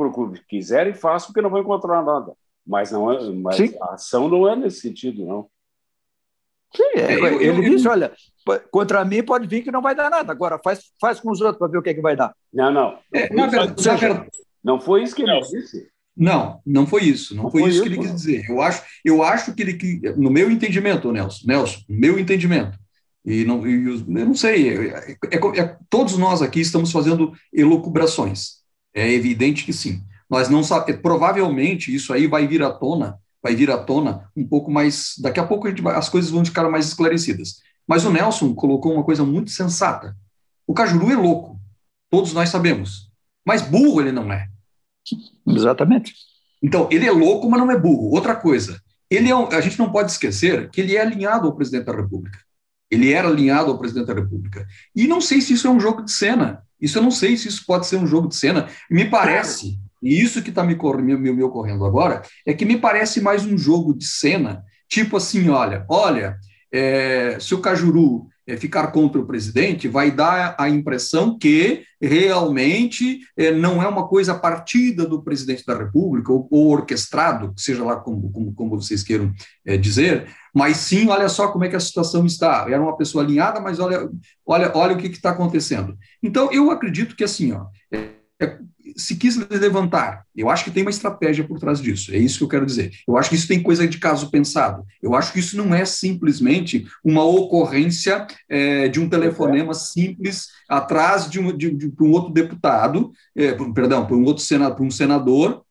quiserem, 0.49 0.95
façam, 0.95 1.29
porque 1.29 1.43
não 1.43 1.51
vão 1.51 1.61
encontrar 1.61 2.03
nada. 2.03 2.33
Mas, 2.67 2.91
não 2.91 3.11
é, 3.13 3.31
mas 3.31 3.59
a 3.81 3.95
ação 3.95 4.29
não 4.29 4.49
é 4.49 4.57
nesse 4.57 4.81
sentido, 4.81 5.27
não. 5.27 5.49
Sim, 6.75 6.83
é, 6.97 7.15
eu, 7.15 7.41
ele 7.41 7.67
eu, 7.67 7.71
disse: 7.71 7.87
eu... 7.87 7.93
olha, 7.93 8.13
contra 8.71 9.05
mim 9.05 9.23
pode 9.23 9.47
vir 9.47 9.63
que 9.63 9.71
não 9.71 9.83
vai 9.83 9.95
dar 9.95 10.11
nada. 10.11 10.33
Agora 10.33 10.59
faz, 10.63 10.81
faz 11.01 11.21
com 11.21 11.31
os 11.31 11.41
outros 11.41 11.59
para 11.59 11.69
ver 11.69 11.79
o 11.79 11.83
que, 11.83 11.91
é 11.91 11.95
que 11.95 12.01
vai 12.01 12.17
dar. 12.17 12.35
Não, 12.53 12.73
não. 12.73 12.99
É, 13.13 13.33
não, 13.35 13.51
verdade, 13.51 14.31
não 14.63 14.81
foi 14.81 15.03
isso 15.03 15.15
que 15.15 15.23
ele 15.23 15.41
disse. 15.41 15.91
Não, 16.17 16.61
não 16.65 16.87
foi 16.87 17.05
isso. 17.05 17.35
Não, 17.35 17.45
não 17.45 17.51
foi, 17.51 17.63
foi, 17.63 17.71
isso 17.71 17.83
que 17.83 17.89
ele 17.89 17.99
quis 17.99 18.15
dizer. 18.15 18.45
Eu 18.49 18.61
acho, 18.61 18.83
eu 19.05 19.23
acho 19.23 19.55
que 19.55 19.63
ele, 19.63 20.15
no 20.17 20.31
meu 20.31 20.51
entendimento, 20.51 21.11
Nelson, 21.11 21.47
Nelson, 21.47 21.81
no 21.89 21.99
meu 21.99 22.19
entendimento, 22.19 22.79
e 23.25 23.45
não, 23.45 23.67
e 23.67 23.87
eu 23.87 24.27
não 24.27 24.35
sei, 24.35 24.69
é, 24.69 25.17
é, 25.31 25.61
é, 25.61 25.77
todos 25.89 26.19
nós 26.19 26.43
aqui 26.43 26.61
estamos 26.61 26.91
fazendo 26.91 27.33
elucubrações. 27.53 28.63
É 28.95 29.11
evidente 29.11 29.65
que 29.65 29.73
sim. 29.73 30.03
Nós 30.29 30.49
não 30.49 30.63
sabemos, 30.63 31.01
provavelmente 31.01 31.95
isso 31.95 32.13
aí 32.13 32.27
vai 32.27 32.47
vir 32.47 32.63
à 32.63 32.71
tona, 32.71 33.19
vai 33.43 33.55
vir 33.55 33.71
à 33.71 33.79
tona 33.79 34.31
um 34.37 34.47
pouco 34.47 34.71
mais, 34.71 35.15
daqui 35.19 35.41
a 35.41 35.47
pouco 35.47 35.67
a 35.67 35.73
vai, 35.73 35.97
as 35.97 36.09
coisas 36.09 36.31
vão 36.31 36.45
ficar 36.45 36.69
mais 36.71 36.87
esclarecidas. 36.87 37.57
Mas 37.87 38.05
o 38.05 38.11
Nelson 38.11 38.55
colocou 38.55 38.95
uma 38.95 39.03
coisa 39.03 39.25
muito 39.25 39.51
sensata. 39.51 40.17
O 40.67 40.73
Cajuru 40.73 41.11
é 41.11 41.17
louco, 41.17 41.61
todos 42.09 42.33
nós 42.33 42.49
sabemos, 42.49 43.11
mas 43.45 43.63
burro 43.63 44.01
ele 44.01 44.13
não 44.13 44.33
é. 44.33 44.49
Exatamente. 45.47 46.15
Então, 46.63 46.89
ele 46.93 47.07
é 47.07 47.11
louco, 47.11 47.51
mas 47.51 47.61
não 47.61 47.71
é 47.71 47.79
burro. 47.79 48.11
Outra 48.11 48.37
coisa, 48.37 48.81
ele 49.11 49.31
é, 49.31 49.35
a 49.35 49.61
gente 49.61 49.79
não 49.79 49.91
pode 49.91 50.13
esquecer 50.13 50.71
que 50.71 50.81
ele 50.81 50.97
é 50.97 51.01
alinhado 51.01 51.47
ao 51.47 51.55
presidente 51.55 51.87
da 51.87 51.93
República. 51.93 52.39
Ele 52.91 53.13
era 53.13 53.27
alinhado 53.27 53.71
ao 53.71 53.79
presidente 53.79 54.07
da 54.07 54.15
República. 54.15 54.67
E 54.95 55.09
não 55.09 55.21
sei 55.21 55.41
se 55.41 55.55
isso 55.55 55.67
é 55.67 55.71
um 55.71 55.81
jogo 55.81 56.03
de 56.03 56.13
cena. 56.13 56.63
Isso 56.81 56.99
eu 56.99 57.03
não 57.03 57.11
sei 57.11 57.37
se 57.37 57.49
isso 57.49 57.65
pode 57.67 57.87
ser 57.87 57.97
um 57.97 58.07
jogo 58.07 58.29
de 58.29 58.37
cena. 58.37 58.69
Me 58.91 59.05
parece, 59.09 59.79
e 60.03 60.21
isso 60.21 60.43
que 60.43 60.51
está 60.51 60.65
me, 60.65 60.75
me, 60.75 61.33
me, 61.33 61.43
ocorrendo 61.43 61.85
agora, 61.85 62.23
é 62.45 62.53
que 62.53 62.65
me 62.65 62.77
parece 62.77 63.21
mais 63.21 63.47
um 63.47 63.57
jogo 63.57 63.95
de 63.95 64.05
cena, 64.05 64.65
tipo 64.89 65.17
assim, 65.17 65.49
olha, 65.49 65.85
olha, 65.89 66.37
é, 66.73 67.39
se 67.39 67.55
o 67.55 67.61
Cajuru 67.61 68.27
é, 68.47 68.57
ficar 68.57 68.89
contra 68.89 69.21
o 69.21 69.27
presidente, 69.27 69.87
vai 69.87 70.11
dar 70.11 70.57
a 70.59 70.69
impressão 70.69 71.39
que 71.39 71.85
realmente 72.01 73.21
é, 73.37 73.53
não 73.53 73.81
é 73.81 73.87
uma 73.87 74.09
coisa 74.09 74.35
partida 74.35 75.07
do 75.07 75.23
presidente 75.23 75.65
da 75.65 75.79
República, 75.79 76.33
ou, 76.33 76.49
ou 76.51 76.71
orquestrado, 76.71 77.53
seja 77.57 77.85
lá 77.85 77.97
como, 77.97 78.33
como, 78.33 78.53
como 78.53 78.81
vocês 78.81 79.05
queiram 79.05 79.33
é, 79.65 79.77
dizer, 79.77 80.27
mas 80.53 80.79
sim, 80.79 81.09
olha 81.09 81.29
só 81.29 81.49
como 81.49 81.65
é 81.65 81.69
que 81.69 81.77
a 81.77 81.81
situação 81.81 82.27
está. 82.27 82.67
Era 82.69 82.83
uma 82.83 82.97
pessoa 82.97 83.23
alinhada, 83.23 83.61
mas 83.61 83.79
olha, 83.79 84.11
olha, 84.45 84.73
olha 84.75 84.97
o 84.97 84.99
que 84.99 85.07
está 85.07 85.31
acontecendo. 85.31 85.97
Então, 86.21 86.51
eu 86.53 86.71
acredito 86.71 87.15
que 87.15 87.25
assim, 87.25 87.53
ó, 87.53 87.67
é 87.93 88.59
se 88.97 89.17
quis 89.17 89.37
levantar. 89.37 90.25
Eu 90.35 90.49
acho 90.49 90.65
que 90.65 90.71
tem 90.71 90.83
uma 90.83 90.91
estratégia 90.91 91.45
por 91.45 91.59
trás 91.59 91.81
disso. 91.81 92.15
É 92.15 92.19
isso 92.19 92.39
que 92.39 92.45
eu 92.45 92.49
quero 92.49 92.67
dizer. 92.67 92.93
Eu 93.07 93.17
acho 93.17 93.29
que 93.29 93.37
isso 93.37 93.49
tem 93.49 93.63
coisa 93.63 93.87
de 93.87 93.99
caso 93.99 94.31
pensado. 94.31 94.85
Eu 95.03 95.15
acho 95.15 95.33
que 95.33 95.41
isso 95.41 95.57
não 95.57 95.75
é 95.75 95.85
simplesmente 95.85 96.87
uma 97.05 97.25
ocorrência 97.25 98.27
é, 98.49 98.89
de 98.89 99.01
um 99.01 99.09
telefonema 99.09 99.75
simples 99.75 100.49
atrás 100.69 101.29
de 101.29 101.39
um, 101.39 101.57
de, 101.57 101.71
de 101.71 101.93
um 102.01 102.11
outro 102.11 102.33
deputado, 102.33 103.13
é, 103.37 103.53
perdão, 103.75 104.07
para 104.07 104.17
um 104.17 104.25
outro 104.25 104.43
senador, 104.43 104.81
um 104.81 104.91
senador. 104.91 105.65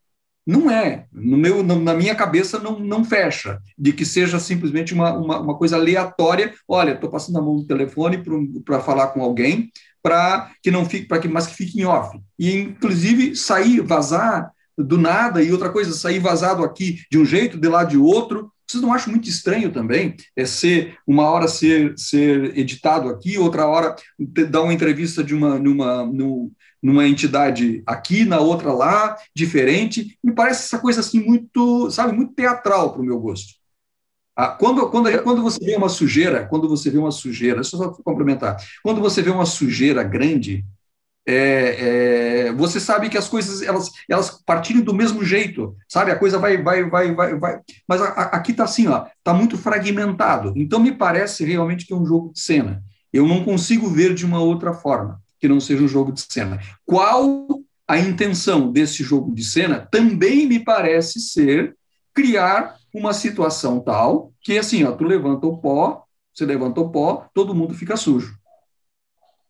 Não 0.45 0.71
é. 0.71 1.05
No 1.13 1.37
meu, 1.37 1.63
na 1.63 1.93
minha 1.93 2.15
cabeça 2.15 2.57
não, 2.59 2.79
não 2.79 3.05
fecha 3.05 3.59
de 3.77 3.93
que 3.93 4.03
seja 4.03 4.39
simplesmente 4.39 4.93
uma, 4.93 5.13
uma, 5.13 5.39
uma 5.39 5.57
coisa 5.57 5.75
aleatória. 5.75 6.53
Olha, 6.67 6.93
estou 6.93 7.09
passando 7.09 7.37
a 7.37 7.41
mão 7.41 7.55
no 7.55 7.65
telefone 7.65 8.23
para 8.65 8.79
falar 8.79 9.07
com 9.07 9.21
alguém, 9.21 9.71
para 10.01 10.51
que 10.61 10.71
não 10.71 10.85
fique, 10.85 11.07
para 11.07 11.19
que 11.19 11.27
mas 11.27 11.47
que 11.47 11.55
fique 11.55 11.79
em 11.79 11.85
off. 11.85 12.19
E 12.37 12.55
inclusive 12.55 13.35
sair, 13.35 13.81
vazar 13.81 14.51
do 14.77 14.97
nada 14.97 15.43
e 15.43 15.51
outra 15.51 15.69
coisa, 15.69 15.93
sair 15.93 16.19
vazado 16.19 16.63
aqui 16.63 16.99
de 17.11 17.17
um 17.17 17.25
jeito, 17.25 17.57
de 17.57 17.67
lá 17.67 17.83
de 17.83 17.97
outro. 17.97 18.51
Vocês 18.67 18.81
não 18.81 18.93
acham 18.93 19.11
muito 19.11 19.27
estranho 19.27 19.69
também 19.71 20.15
é 20.35 20.45
ser 20.45 20.97
uma 21.05 21.29
hora 21.29 21.47
ser, 21.47 21.93
ser 21.97 22.57
editado 22.57 23.09
aqui, 23.09 23.37
outra 23.37 23.67
hora 23.67 23.95
dar 24.49 24.61
uma 24.61 24.73
entrevista 24.73 25.21
de 25.21 25.35
uma 25.35 25.59
numa, 25.59 26.09
numa 26.81 27.07
entidade 27.07 27.83
aqui, 27.85 28.23
na 28.23 28.39
outra 28.39 28.71
lá, 28.71 29.15
diferente? 29.35 30.17
Me 30.23 30.33
parece 30.33 30.63
essa 30.63 30.79
coisa 30.79 31.01
assim 31.01 31.19
muito, 31.19 31.91
sabe, 31.91 32.13
muito 32.13 32.33
teatral 32.33 32.93
para 32.93 33.01
o 33.01 33.05
meu 33.05 33.19
gosto. 33.19 33.60
Ah, 34.41 34.47
quando, 34.47 34.89
quando, 34.89 35.21
quando 35.21 35.43
você 35.43 35.63
vê 35.63 35.75
uma 35.75 35.87
sujeira, 35.87 36.47
quando 36.47 36.67
você 36.67 36.89
vê 36.89 36.97
uma 36.97 37.11
sujeira, 37.11 37.61
deixa 37.61 37.75
eu 37.75 37.79
só 37.79 37.89
complementar, 38.03 38.57
quando 38.81 38.99
você 38.99 39.21
vê 39.21 39.29
uma 39.29 39.45
sujeira 39.45 40.01
grande, 40.01 40.65
é, 41.27 42.47
é, 42.47 42.51
você 42.53 42.79
sabe 42.79 43.07
que 43.07 43.19
as 43.19 43.27
coisas 43.29 43.61
elas, 43.61 43.91
elas 44.09 44.41
partilham 44.43 44.81
do 44.81 44.95
mesmo 44.95 45.23
jeito, 45.23 45.75
sabe? 45.87 46.09
A 46.09 46.17
coisa 46.17 46.39
vai, 46.39 46.57
vai, 46.57 46.89
vai, 46.89 47.13
vai, 47.13 47.37
vai. 47.37 47.59
Mas 47.87 48.01
a, 48.01 48.07
a, 48.07 48.23
aqui 48.37 48.49
está 48.49 48.63
assim, 48.63 48.87
ó, 48.87 49.05
está 49.15 49.31
muito 49.31 49.59
fragmentado. 49.59 50.53
Então 50.55 50.79
me 50.79 50.91
parece 50.91 51.45
realmente 51.45 51.85
que 51.85 51.93
é 51.93 51.95
um 51.95 52.07
jogo 52.07 52.33
de 52.33 52.39
cena. 52.39 52.83
Eu 53.13 53.27
não 53.27 53.43
consigo 53.43 53.87
ver 53.91 54.15
de 54.15 54.25
uma 54.25 54.39
outra 54.39 54.73
forma 54.73 55.21
que 55.39 55.47
não 55.47 55.59
seja 55.59 55.83
um 55.83 55.87
jogo 55.87 56.11
de 56.11 56.25
cena. 56.27 56.59
Qual 56.83 57.45
a 57.87 57.99
intenção 57.99 58.71
desse 58.71 59.03
jogo 59.03 59.35
de 59.35 59.43
cena? 59.43 59.87
Também 59.91 60.47
me 60.47 60.59
parece 60.59 61.19
ser 61.19 61.75
criar 62.11 62.80
uma 62.93 63.13
situação 63.13 63.79
tal 63.79 64.33
que, 64.41 64.57
assim, 64.57 64.83
ó, 64.83 64.91
tu 64.91 65.03
levanta 65.03 65.47
o 65.47 65.57
pó, 65.57 66.05
você 66.33 66.45
levanta 66.45 66.81
o 66.81 66.89
pó, 66.89 67.27
todo 67.33 67.55
mundo 67.55 67.73
fica 67.73 67.97
sujo. 67.97 68.35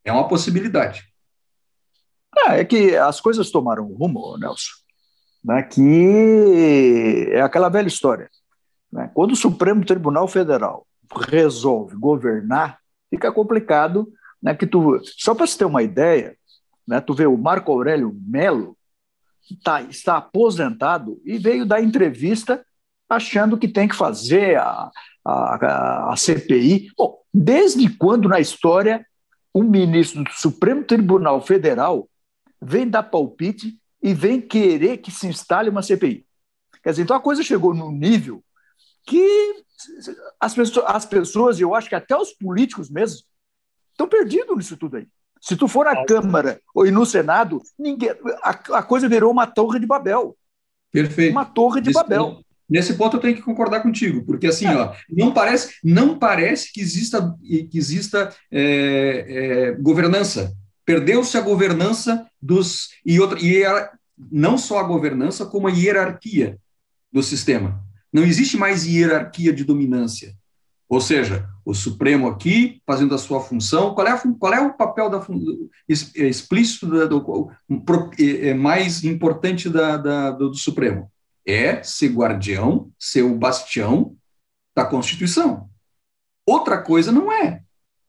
É 0.04 0.12
uma 0.12 0.28
possibilidade. 0.28 1.04
É, 2.48 2.62
é 2.62 2.66
que 2.66 2.96
as 2.96 3.20
coisas 3.20 3.52
tomaram 3.52 3.86
um 3.86 3.96
rumo, 3.96 4.38
Nelson, 4.38 4.72
né, 5.44 5.64
que 5.64 7.30
é 7.32 7.42
aquela 7.42 7.70
velha 7.70 7.88
história. 7.88 8.30
Né? 8.92 9.10
Quando 9.14 9.32
o 9.32 9.36
Supremo 9.36 9.86
Tribunal 9.86 10.28
Federal 10.28 10.88
resolve 11.30 11.96
governar, 11.96 12.80
fica 13.10 13.32
complicado, 13.32 14.12
né, 14.42 14.56
que 14.56 14.66
tu, 14.66 15.00
só 15.04 15.36
para 15.36 15.46
você 15.46 15.58
ter 15.58 15.66
uma 15.66 15.84
ideia, 15.84 16.38
né, 16.88 17.02
tu 17.02 17.14
vê 17.14 17.26
o 17.26 17.38
Marco 17.38 17.72
Aurélio 17.72 18.16
Melo, 18.26 18.78
tá, 19.64 19.82
está 19.82 20.18
aposentado 20.18 21.22
e 21.26 21.38
veio 21.38 21.66
dar 21.66 21.82
entrevista 21.82 22.66
achando 23.16 23.58
que 23.58 23.68
tem 23.68 23.88
que 23.88 23.96
fazer 23.96 24.58
a, 24.58 24.90
a, 25.26 26.14
a, 26.14 26.16
CPI. 26.16 26.92
Bom, 26.98 27.20
desde 27.34 27.90
quando 27.98 28.30
na 28.30 28.40
história 28.40 29.06
um 29.54 29.64
ministro 29.64 30.24
do 30.24 30.32
Supremo 30.32 30.84
Tribunal 30.84 31.42
Federal 31.42 32.10
vem 32.62 32.88
dar 32.88 33.04
palpite 33.04 33.78
e 34.02 34.14
vem 34.14 34.40
querer 34.40 34.98
que 34.98 35.12
se 35.12 35.28
instale 35.28 35.70
uma 35.70 35.82
CPI? 35.82 36.26
Quer 36.82 36.92
dizer, 36.92 37.04
então 37.04 37.16
a 37.16 37.22
coisa 37.22 37.44
chegou 37.44 37.74
num 37.74 37.92
nível 37.92 38.42
que 39.06 39.64
as 40.40 40.54
pessoas, 40.54 40.86
as 40.88 41.06
pessoas, 41.06 41.60
eu 41.60 41.76
acho 41.76 41.90
que 41.90 41.96
até 41.96 42.16
os 42.16 42.32
políticos 42.32 42.90
mesmo, 42.90 43.20
estão 43.92 44.08
perdidos 44.08 44.56
nisso 44.56 44.78
tudo 44.78 44.98
aí. 44.98 45.08
Se 45.42 45.56
tu 45.56 45.68
for 45.68 45.86
na 45.86 46.06
Câmara 46.06 46.62
ou 46.74 46.90
no 46.92 47.06
Senado, 47.06 47.62
ninguém, 47.78 48.12
a, 48.44 48.52
a 48.52 48.84
coisa 48.84 49.10
virou 49.10 49.32
uma 49.32 49.48
torre 49.48 49.80
de 49.80 49.88
Babel. 49.88 50.38
Perfeito. 50.92 51.32
Uma 51.32 51.46
torre 51.46 51.82
de 51.82 51.88
nesse 51.88 52.00
Babel. 52.00 52.44
Nesse 52.72 52.94
ponto 52.94 53.18
eu 53.18 53.22
tenho 53.22 53.36
que 53.36 53.42
concordar 53.42 53.82
contigo, 53.82 54.24
porque 54.24 54.48
assim, 54.48 54.66
é. 54.66 54.74
ó, 54.74 54.94
não 55.10 55.34
parece, 55.34 55.74
não 55.84 56.18
parece 56.18 56.72
que 56.72 56.80
exista, 56.80 57.36
que 57.44 57.78
exista 57.78 58.34
é, 58.50 59.26
é, 59.28 59.72
governança. 59.74 60.54
Perdeu-se 60.86 61.38
a 61.38 61.42
governança 61.42 62.26
dos 62.42 62.92
e 63.06 63.20
outra 63.20 63.38
e 63.42 63.62
não 64.32 64.58
só 64.58 64.80
a 64.80 64.84
governança 64.84 65.46
como 65.46 65.68
a 65.68 65.72
hierarquia 65.72 66.58
do 67.12 67.22
sistema. 67.22 67.84
Não 68.12 68.24
existe 68.24 68.56
mais 68.56 68.86
hierarquia 68.86 69.52
de 69.52 69.66
dominância. 69.66 70.34
Ou 70.88 71.02
seja, 71.02 71.50
o 71.66 71.74
Supremo 71.74 72.28
aqui 72.30 72.82
fazendo 72.88 73.14
a 73.14 73.18
sua 73.18 73.42
função. 73.42 73.94
Qual 73.94 74.08
é, 74.08 74.12
a, 74.12 74.22
qual 74.40 74.54
é 74.54 74.62
o 74.62 74.74
papel 74.74 75.10
da, 75.10 75.22
é 75.90 76.26
explícito 76.26 76.88
da, 76.88 77.06
do, 77.06 77.52
é 78.18 78.54
mais 78.54 79.04
importante 79.04 79.68
da, 79.70 79.98
da, 79.98 80.32
do, 80.32 80.50
do 80.52 80.58
Supremo? 80.58 81.11
É 81.46 81.82
ser 81.84 82.10
guardião, 82.10 82.92
ser 83.00 83.24
o 83.24 83.36
bastião 83.36 84.16
da 84.76 84.86
Constituição. 84.86 85.70
Outra 86.46 86.82
coisa 86.82 87.12
não 87.12 87.32
é. 87.32 87.62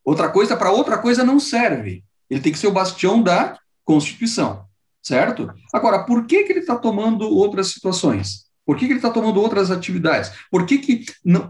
Outra 0.04 0.28
coisa 0.28 0.56
para 0.56 0.70
outra 0.70 0.98
coisa 0.98 1.24
não 1.24 1.38
serve. 1.38 2.04
Ele 2.28 2.40
tem 2.40 2.52
que 2.52 2.58
ser 2.58 2.66
o 2.66 2.72
bastião 2.72 3.22
da 3.22 3.58
Constituição, 3.84 4.64
certo? 5.02 5.52
Agora, 5.72 6.04
por 6.04 6.26
que, 6.26 6.44
que 6.44 6.52
ele 6.52 6.60
está 6.60 6.76
tomando 6.76 7.28
outras 7.28 7.68
situações? 7.68 8.46
Por 8.64 8.76
que, 8.76 8.86
que 8.86 8.92
ele 8.92 8.98
está 8.98 9.10
tomando 9.10 9.40
outras 9.40 9.70
atividades? 9.70 10.32
Por 10.50 10.64
que, 10.64 10.78
que 10.78 11.04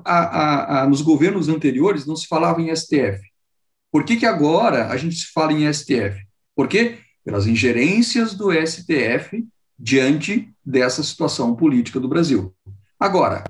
a, 0.04 0.18
a, 0.18 0.82
a, 0.82 0.88
nos 0.88 1.02
governos 1.02 1.48
anteriores 1.48 2.06
não 2.06 2.16
se 2.16 2.26
falava 2.26 2.60
em 2.60 2.74
STF? 2.74 3.20
Por 3.90 4.04
que, 4.04 4.16
que 4.16 4.26
agora 4.26 4.88
a 4.88 4.96
gente 4.96 5.16
se 5.16 5.30
fala 5.32 5.52
em 5.52 5.70
STF? 5.72 6.26
Por 6.54 6.66
quê? 6.66 6.98
Pelas 7.24 7.46
ingerências 7.46 8.34
do 8.34 8.50
STF 8.50 9.46
diante 9.82 10.48
dessa 10.64 11.02
situação 11.02 11.56
política 11.56 11.98
do 11.98 12.08
Brasil. 12.08 12.54
Agora, 13.00 13.42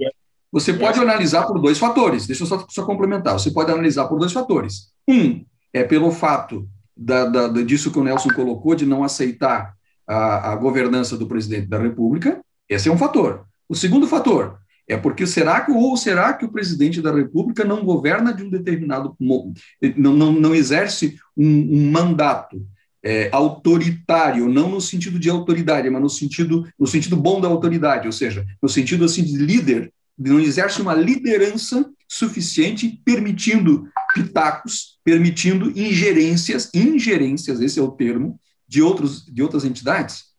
você 0.51 0.73
pode 0.73 0.99
analisar 0.99 1.47
por 1.47 1.61
dois 1.61 1.79
fatores, 1.79 2.27
deixa 2.27 2.45
eu 2.45 2.47
só, 2.47 2.67
só 2.71 2.87
complementar. 2.87 3.35
Você 3.35 3.51
pode 3.51 3.71
analisar 3.71 4.07
por 4.07 4.19
dois 4.19 4.33
fatores. 4.33 4.93
Um 5.07 5.45
é 5.75 5.85
pelo 5.85 6.11
fato 6.11 6.67
da, 6.97 7.27
da, 7.27 7.49
disso 7.63 7.93
que 7.93 7.99
o 7.99 8.05
Nelson 8.05 8.31
colocou, 8.31 8.75
de 8.75 8.87
não 8.87 9.05
aceitar 9.05 9.75
a, 10.07 10.53
a 10.53 10.57
governança 10.57 11.19
do 11.19 11.27
presidente 11.27 11.67
da 11.67 11.79
República. 11.79 12.41
Esse 12.67 12.89
é 12.89 12.93
um 12.93 12.99
fator. 12.99 13.45
O 13.69 13.75
segundo 13.75 14.07
fator 14.07 14.59
é 14.89 14.97
porque 14.97 15.27
será 15.27 15.61
que 15.61 15.71
ou 15.71 15.97
será 15.99 16.33
que 16.33 16.47
o 16.47 16.53
presidente 16.53 17.03
da 17.03 17.15
República 17.15 17.63
não 17.63 17.85
governa 17.85 18.33
de 18.33 18.43
um 18.43 18.51
determinado 18.51 19.15
não, 19.21 19.53
não, 19.97 20.33
não 20.33 20.55
exerce 20.55 21.19
um, 21.37 21.47
um 21.47 21.91
mandato 21.91 22.67
é, 23.03 23.29
autoritário, 23.33 24.49
não 24.49 24.71
no 24.71 24.81
sentido 24.81 25.19
de 25.19 25.29
autoridade, 25.29 25.91
mas 25.91 26.01
no 26.01 26.09
sentido 26.09 26.69
no 26.79 26.87
sentido 26.87 27.17
bom 27.17 27.41
da 27.41 27.49
autoridade, 27.49 28.07
ou 28.07 28.13
seja, 28.13 28.45
no 28.63 28.69
sentido 28.69 29.05
assim 29.05 29.25
de 29.25 29.37
líder, 29.37 29.93
não 30.17 30.39
exerce 30.39 30.81
uma 30.81 30.95
liderança 30.95 31.91
suficiente, 32.09 33.01
permitindo 33.05 33.89
pitacos, 34.15 34.99
permitindo 35.03 35.71
ingerências, 35.71 36.71
ingerências, 36.75 37.61
esse 37.61 37.79
é 37.79 37.83
o 37.83 37.91
termo, 37.91 38.39
de 38.69 38.83
outros 38.83 39.25
de 39.27 39.43
outras 39.43 39.65
entidades. 39.65 40.33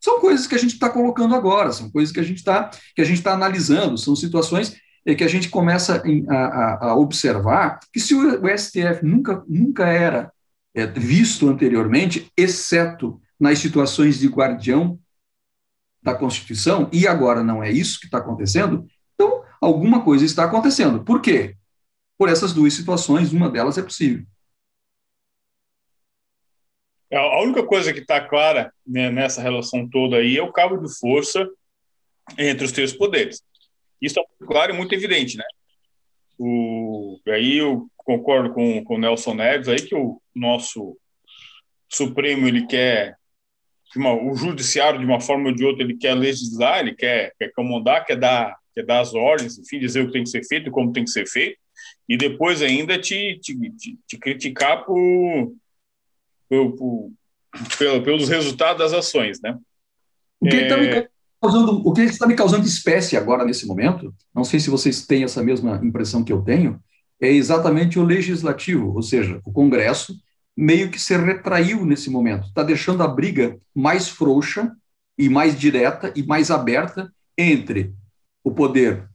São 0.00 0.20
coisas 0.20 0.46
que 0.46 0.54
a 0.54 0.58
gente 0.58 0.74
está 0.74 0.90
colocando 0.90 1.34
agora, 1.34 1.72
são 1.72 1.90
coisas 1.90 2.12
que 2.12 2.20
a 2.20 2.24
gente 2.24 2.38
está 2.38 2.70
a 2.98 3.02
está 3.02 3.32
analisando, 3.32 3.96
são 3.96 4.16
situações 4.16 4.76
que 5.14 5.24
a 5.24 5.28
gente 5.28 5.50
começa 5.50 6.02
a, 6.28 6.88
a 6.88 6.96
observar 6.96 7.78
que 7.92 8.00
se 8.00 8.14
o, 8.14 8.40
STF 8.56 9.04
nunca, 9.04 9.44
nunca 9.46 9.86
era 9.86 10.32
é, 10.74 10.86
visto 10.86 11.48
anteriormente, 11.48 12.30
exceto 12.36 13.20
nas 13.38 13.58
situações 13.58 14.18
de 14.18 14.28
guardião 14.28 14.98
da 16.02 16.14
Constituição, 16.14 16.90
e 16.92 17.06
agora 17.06 17.42
não 17.42 17.62
é 17.62 17.70
isso 17.70 17.98
que 17.98 18.06
está 18.06 18.18
acontecendo, 18.18 18.86
então 19.14 19.42
alguma 19.60 20.04
coisa 20.04 20.24
está 20.24 20.44
acontecendo. 20.44 21.02
Por 21.02 21.22
quê? 21.22 21.56
Por 22.18 22.28
essas 22.28 22.52
duas 22.52 22.74
situações, 22.74 23.32
uma 23.32 23.48
delas 23.48 23.78
é 23.78 23.82
possível. 23.82 24.26
É, 27.10 27.16
a 27.16 27.40
única 27.40 27.64
coisa 27.64 27.92
que 27.92 28.00
está 28.00 28.20
clara 28.20 28.72
né, 28.86 29.10
nessa 29.10 29.40
relação 29.40 29.88
toda 29.88 30.16
aí 30.16 30.36
é 30.36 30.42
o 30.42 30.52
cabo 30.52 30.76
de 30.76 30.92
força 30.98 31.48
entre 32.36 32.64
os 32.64 32.72
três 32.72 32.92
poderes. 32.92 33.42
Isso 34.00 34.18
é 34.18 34.22
muito 34.22 34.52
claro 34.52 34.74
e 34.74 34.76
muito 34.76 34.94
evidente, 34.94 35.36
né? 35.36 35.44
O, 36.38 37.18
aí 37.28 37.58
eu 37.58 37.88
concordo 37.96 38.52
com, 38.52 38.82
com 38.84 38.96
o 38.96 38.98
Nelson 38.98 39.34
Neves 39.34 39.68
aí 39.68 39.80
que 39.80 39.94
o 39.94 40.20
nosso 40.34 40.96
Supremo 41.88 42.48
ele 42.48 42.66
quer 42.66 43.16
uma, 43.96 44.12
o 44.12 44.34
judiciário 44.34 44.98
de 44.98 45.04
uma 45.04 45.20
forma 45.20 45.48
ou 45.48 45.54
de 45.54 45.64
outra 45.64 45.84
ele 45.84 45.96
quer 45.96 46.14
legislar, 46.14 46.80
ele 46.80 46.94
quer, 46.94 47.32
quer 47.38 47.52
comandar, 47.52 48.04
quer 48.04 48.16
dar, 48.16 48.56
quer 48.74 48.84
dar 48.84 49.00
as 49.00 49.14
ordens, 49.14 49.58
enfim, 49.58 49.78
dizer 49.78 50.02
o 50.02 50.06
que 50.06 50.12
tem 50.12 50.24
que 50.24 50.30
ser 50.30 50.44
feito 50.44 50.68
e 50.68 50.72
como 50.72 50.92
tem 50.92 51.04
que 51.04 51.10
ser 51.10 51.26
feito, 51.26 51.58
e 52.08 52.16
depois 52.16 52.62
ainda 52.62 52.98
te, 52.98 53.38
te, 53.40 53.54
te, 53.70 53.98
te 54.06 54.18
criticar 54.18 54.84
por 54.84 55.54
pelo, 56.48 57.12
pelo, 57.78 58.02
pelos 58.02 58.28
resultados 58.28 58.78
das 58.78 58.92
ações, 58.92 59.40
né? 59.40 59.58
O 60.40 60.48
que 60.48 60.56
está 60.56 60.76
é... 60.76 60.80
me 60.80 61.08
causando, 61.40 61.88
o 61.88 61.92
que 61.92 62.02
está 62.02 62.26
me 62.26 62.34
causando 62.34 62.66
espécie 62.66 63.16
agora 63.16 63.44
nesse 63.44 63.66
momento? 63.66 64.14
Não 64.34 64.44
sei 64.44 64.60
se 64.60 64.70
vocês 64.70 65.06
têm 65.06 65.24
essa 65.24 65.42
mesma 65.42 65.80
impressão 65.82 66.22
que 66.22 66.32
eu 66.32 66.42
tenho. 66.42 66.80
É 67.24 67.32
exatamente 67.32 67.98
o 67.98 68.04
legislativo, 68.04 68.94
ou 68.94 69.02
seja, 69.02 69.40
o 69.44 69.52
Congresso 69.52 70.14
meio 70.56 70.90
que 70.90 71.00
se 71.00 71.16
retraiu 71.16 71.84
nesse 71.84 72.10
momento, 72.10 72.46
está 72.46 72.62
deixando 72.62 73.02
a 73.02 73.08
briga 73.08 73.58
mais 73.74 74.08
frouxa 74.08 74.70
e 75.18 75.28
mais 75.28 75.58
direta 75.58 76.12
e 76.14 76.22
mais 76.22 76.50
aberta 76.50 77.12
entre 77.36 77.92
o 78.44 78.52
poder 78.52 79.08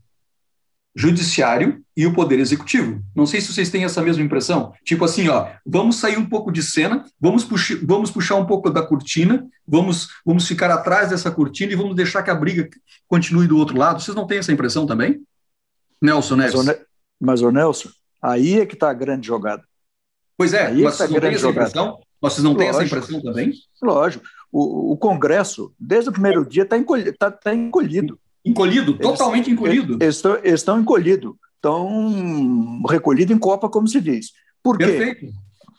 judiciário 0.96 1.82
e 1.96 2.06
o 2.06 2.14
poder 2.14 2.40
executivo. 2.40 3.02
Não 3.16 3.26
sei 3.26 3.40
se 3.40 3.54
vocês 3.54 3.70
têm 3.70 3.86
essa 3.86 4.02
mesma 4.02 4.24
impressão. 4.24 4.74
Tipo 4.84 5.06
assim, 5.06 5.30
ó, 5.30 5.48
vamos 5.66 5.98
sair 5.98 6.18
um 6.18 6.26
pouco 6.26 6.52
de 6.52 6.64
cena, 6.64 7.06
vamos 7.22 7.44
puxar, 7.44 7.78
vamos 7.84 8.12
puxar 8.12 8.36
um 8.36 8.46
pouco 8.46 8.70
da 8.70 8.82
cortina, 8.82 9.48
vamos, 9.68 10.10
vamos 10.26 10.48
ficar 10.48 10.72
atrás 10.72 11.10
dessa 11.10 11.30
cortina 11.32 11.72
e 11.72 11.76
vamos 11.76 11.96
deixar 11.96 12.24
que 12.24 12.32
a 12.32 12.36
briga 12.36 12.68
continue 13.08 13.48
do 13.48 13.58
outro 13.58 13.78
lado. 13.78 14.02
Vocês 14.02 14.16
não 14.16 14.28
têm 14.28 14.40
essa 14.40 14.52
impressão 14.52 14.86
também? 14.86 15.22
Nelson 16.02 16.36
Neves. 16.38 16.66
Mas, 17.22 17.42
o 17.42 17.52
Nelson, 17.52 17.90
aí 18.22 18.60
é 18.60 18.66
que 18.66 18.74
está 18.74 18.90
a 18.90 18.94
grande 18.94 19.28
jogada. 19.28 19.64
Pois 20.38 20.54
é, 20.54 20.68
aí 20.68 20.82
é 20.82 20.84
mas 20.86 20.98
tá 20.98 21.06
vocês 21.06 21.12
não 21.12 21.22
têm 21.22 21.34
essa 21.34 21.50
impressão? 21.50 22.00
Vocês 22.22 22.44
não 22.44 22.56
têm 22.56 22.68
essa 22.68 22.84
impressão 22.84 23.22
também? 23.22 23.54
Lógico. 23.82 24.24
O, 24.52 24.94
o 24.94 24.98
Congresso, 24.98 25.74
desde 25.80 26.10
o 26.10 26.14
primeiro 26.14 26.46
dia, 26.46 26.64
está 26.64 26.78
encolhido. 26.78 27.16
Tá, 27.18 27.30
tá 27.30 27.54
encolhido. 27.54 28.20
Encolhido, 28.44 28.98
totalmente 28.98 29.48
eles, 29.48 29.60
encolhido. 29.60 29.98
Eles 30.02 30.16
estão, 30.16 30.36
eles 30.38 30.62
estão 30.62 30.80
encolhidos, 30.80 31.36
estão 31.56 32.82
recolhidos 32.90 33.36
em 33.36 33.40
copa, 33.40 33.70
como 33.70 33.88
se 33.88 34.00
diz. 34.00 34.32
Por 34.64 34.78
quê? 34.78 34.86
Perfeito. 34.86 35.34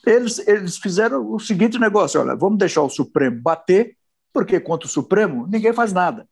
Eles, 0.06 0.46
eles 0.46 0.76
fizeram 0.78 1.32
o 1.32 1.38
seguinte 1.38 1.78
negócio: 1.78 2.20
olha, 2.20 2.36
vamos 2.36 2.58
deixar 2.58 2.82
o 2.82 2.90
Supremo 2.90 3.40
bater, 3.40 3.96
porque 4.32 4.60
contra 4.60 4.86
o 4.86 4.90
Supremo 4.90 5.46
ninguém 5.46 5.72
faz 5.72 5.92
nada. 5.92 6.28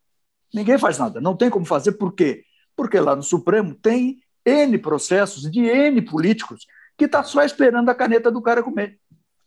Ninguém 0.53 0.79
faz 0.79 0.99
nada. 0.99 1.21
Não 1.21 1.37
tem 1.37 1.51
como 1.51 1.65
fazer, 1.65 1.93
por 1.93 2.15
quê? 2.15 2.45
Porque 2.77 2.99
lá 2.99 3.17
no 3.17 3.23
Supremo 3.23 3.75
tem 3.75 4.19
N 4.45 4.79
processos 4.79 5.51
de 5.51 5.61
N 5.61 6.01
políticos 6.03 6.67
que 6.97 7.05
está 7.05 7.23
só 7.23 7.43
esperando 7.45 7.89
a 7.89 7.95
caneta 7.95 8.31
do 8.31 8.43
cara 8.43 8.63
comer. 8.63 8.99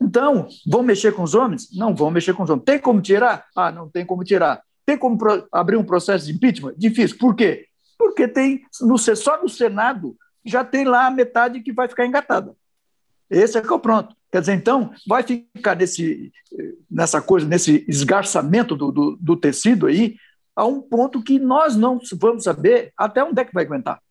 Então, 0.02 0.48
vão 0.66 0.82
mexer 0.82 1.14
com 1.14 1.22
os 1.22 1.36
homens? 1.36 1.68
Não 1.74 1.94
vão 1.94 2.10
mexer 2.10 2.34
com 2.34 2.44
os 2.44 2.50
homens. 2.50 2.66
Tem 2.66 2.80
como 2.80 3.02
tirar? 3.02 3.46
Ah, 3.56 3.72
não 3.72 3.90
tem 3.90 4.06
como 4.06 4.24
tirar. 4.24 4.62
Tem 4.86 4.98
como 4.98 5.18
abrir 5.52 5.78
um 5.78 5.84
processo 5.84 6.26
de 6.26 6.34
impeachment? 6.34 6.74
Difícil. 6.78 7.18
Por 7.18 7.36
quê? 7.36 7.68
Porque 7.98 8.28
tem 8.28 8.62
no, 8.82 8.98
só 8.98 9.42
no 9.42 9.48
Senado 9.48 10.16
já 10.44 10.64
tem 10.64 10.86
lá 10.86 11.06
a 11.06 11.12
metade 11.12 11.62
que 11.62 11.72
vai 11.72 11.88
ficar 11.88 12.06
engatada. 12.06 12.56
Esse 13.30 13.58
é 13.58 13.62
que 13.62 13.68
é 13.68 13.74
o 13.74 13.80
pronto. 13.80 14.16
Quer 14.32 14.40
dizer, 14.40 14.54
então, 14.54 14.92
vai 15.08 15.24
ficar 15.24 15.76
nesse, 15.76 16.32
nessa 16.90 17.22
coisa, 17.22 17.46
nesse 17.46 17.86
esgarçamento 17.88 18.76
do, 18.76 18.92
do, 18.92 19.18
do 19.20 19.38
tecido 19.38 19.88
aí, 19.88 20.16
a 20.56 20.66
um 20.66 20.82
ponto 20.82 21.22
que 21.22 21.38
nós 21.38 21.76
não 21.76 22.00
vamos 22.14 22.44
saber 22.44 22.92
até 22.98 23.24
onde 23.24 23.42
é 23.42 23.46
que 23.46 23.54
vai 23.54 23.66
aguentar. 23.66 24.02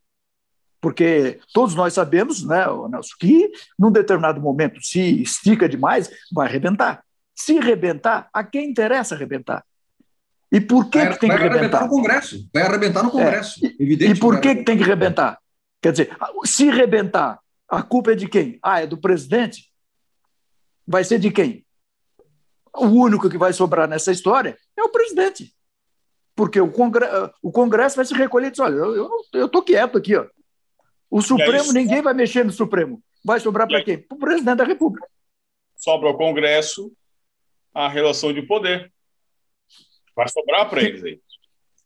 Porque 0.81 1.39
todos 1.53 1.75
nós 1.75 1.93
sabemos, 1.93 2.43
né, 2.43 2.65
Nelson, 2.89 3.15
que 3.19 3.51
num 3.77 3.91
determinado 3.91 4.41
momento, 4.41 4.81
se 4.81 5.21
estica 5.21 5.69
demais, 5.69 6.09
vai 6.33 6.47
arrebentar. 6.47 7.03
Se 7.35 7.59
arrebentar, 7.59 8.29
a 8.33 8.43
quem 8.43 8.71
interessa 8.71 9.13
arrebentar? 9.13 9.63
E 10.51 10.59
por 10.59 10.89
que, 10.89 10.97
vai, 10.97 11.13
que 11.13 11.19
tem 11.19 11.29
que 11.29 11.35
arrebentar? 11.35 11.83
no 11.83 11.89
Congresso. 11.89 12.49
Vai 12.51 12.63
arrebentar 12.63 13.03
no 13.03 13.09
é. 13.09 13.11
Congresso. 13.11 13.65
É. 13.65 13.67
Evidente 13.79 14.11
e 14.11 14.19
por 14.19 14.41
que, 14.41 14.55
que 14.55 14.63
tem 14.63 14.75
que 14.75 14.83
arrebentar? 14.83 15.39
Quer 15.81 15.91
dizer, 15.91 16.17
se 16.43 16.69
rebentar, 16.69 17.39
a 17.69 17.81
culpa 17.83 18.11
é 18.11 18.15
de 18.15 18.27
quem? 18.27 18.59
Ah, 18.61 18.81
é 18.81 18.87
do 18.87 18.97
presidente? 18.97 19.71
Vai 20.85 21.03
ser 21.03 21.19
de 21.19 21.31
quem? 21.31 21.65
O 22.75 22.87
único 22.87 23.29
que 23.29 23.37
vai 23.37 23.53
sobrar 23.53 23.87
nessa 23.87 24.11
história 24.11 24.57
é 24.77 24.83
o 24.83 24.89
presidente. 24.89 25.53
Porque 26.35 26.59
o, 26.59 26.71
congre 26.71 27.05
o 27.41 27.51
Congresso 27.51 27.95
vai 27.95 28.05
se 28.05 28.13
recolher 28.13 28.47
e 28.47 28.51
dizer: 28.51 28.63
olha, 28.63 28.75
eu 28.75 29.45
estou 29.45 29.61
quieto 29.61 29.97
aqui. 29.97 30.15
Ó. 30.15 30.25
O 31.11 31.21
Supremo, 31.21 31.73
ninguém 31.73 32.01
vai 32.01 32.13
mexer 32.13 32.45
no 32.45 32.53
Supremo. 32.53 33.03
Vai 33.23 33.37
sobrar 33.41 33.67
para 33.67 33.83
quem? 33.83 33.97
Para 33.97 34.15
o 34.15 34.19
presidente 34.19 34.57
da 34.57 34.63
República. 34.63 35.05
Sobra 35.75 36.07
ao 36.07 36.17
Congresso 36.17 36.89
a 37.73 37.89
relação 37.89 38.31
de 38.31 38.41
poder. 38.41 38.91
Vai 40.15 40.29
sobrar 40.29 40.69
para 40.69 40.81
eles 40.81 41.03
aí. 41.03 41.19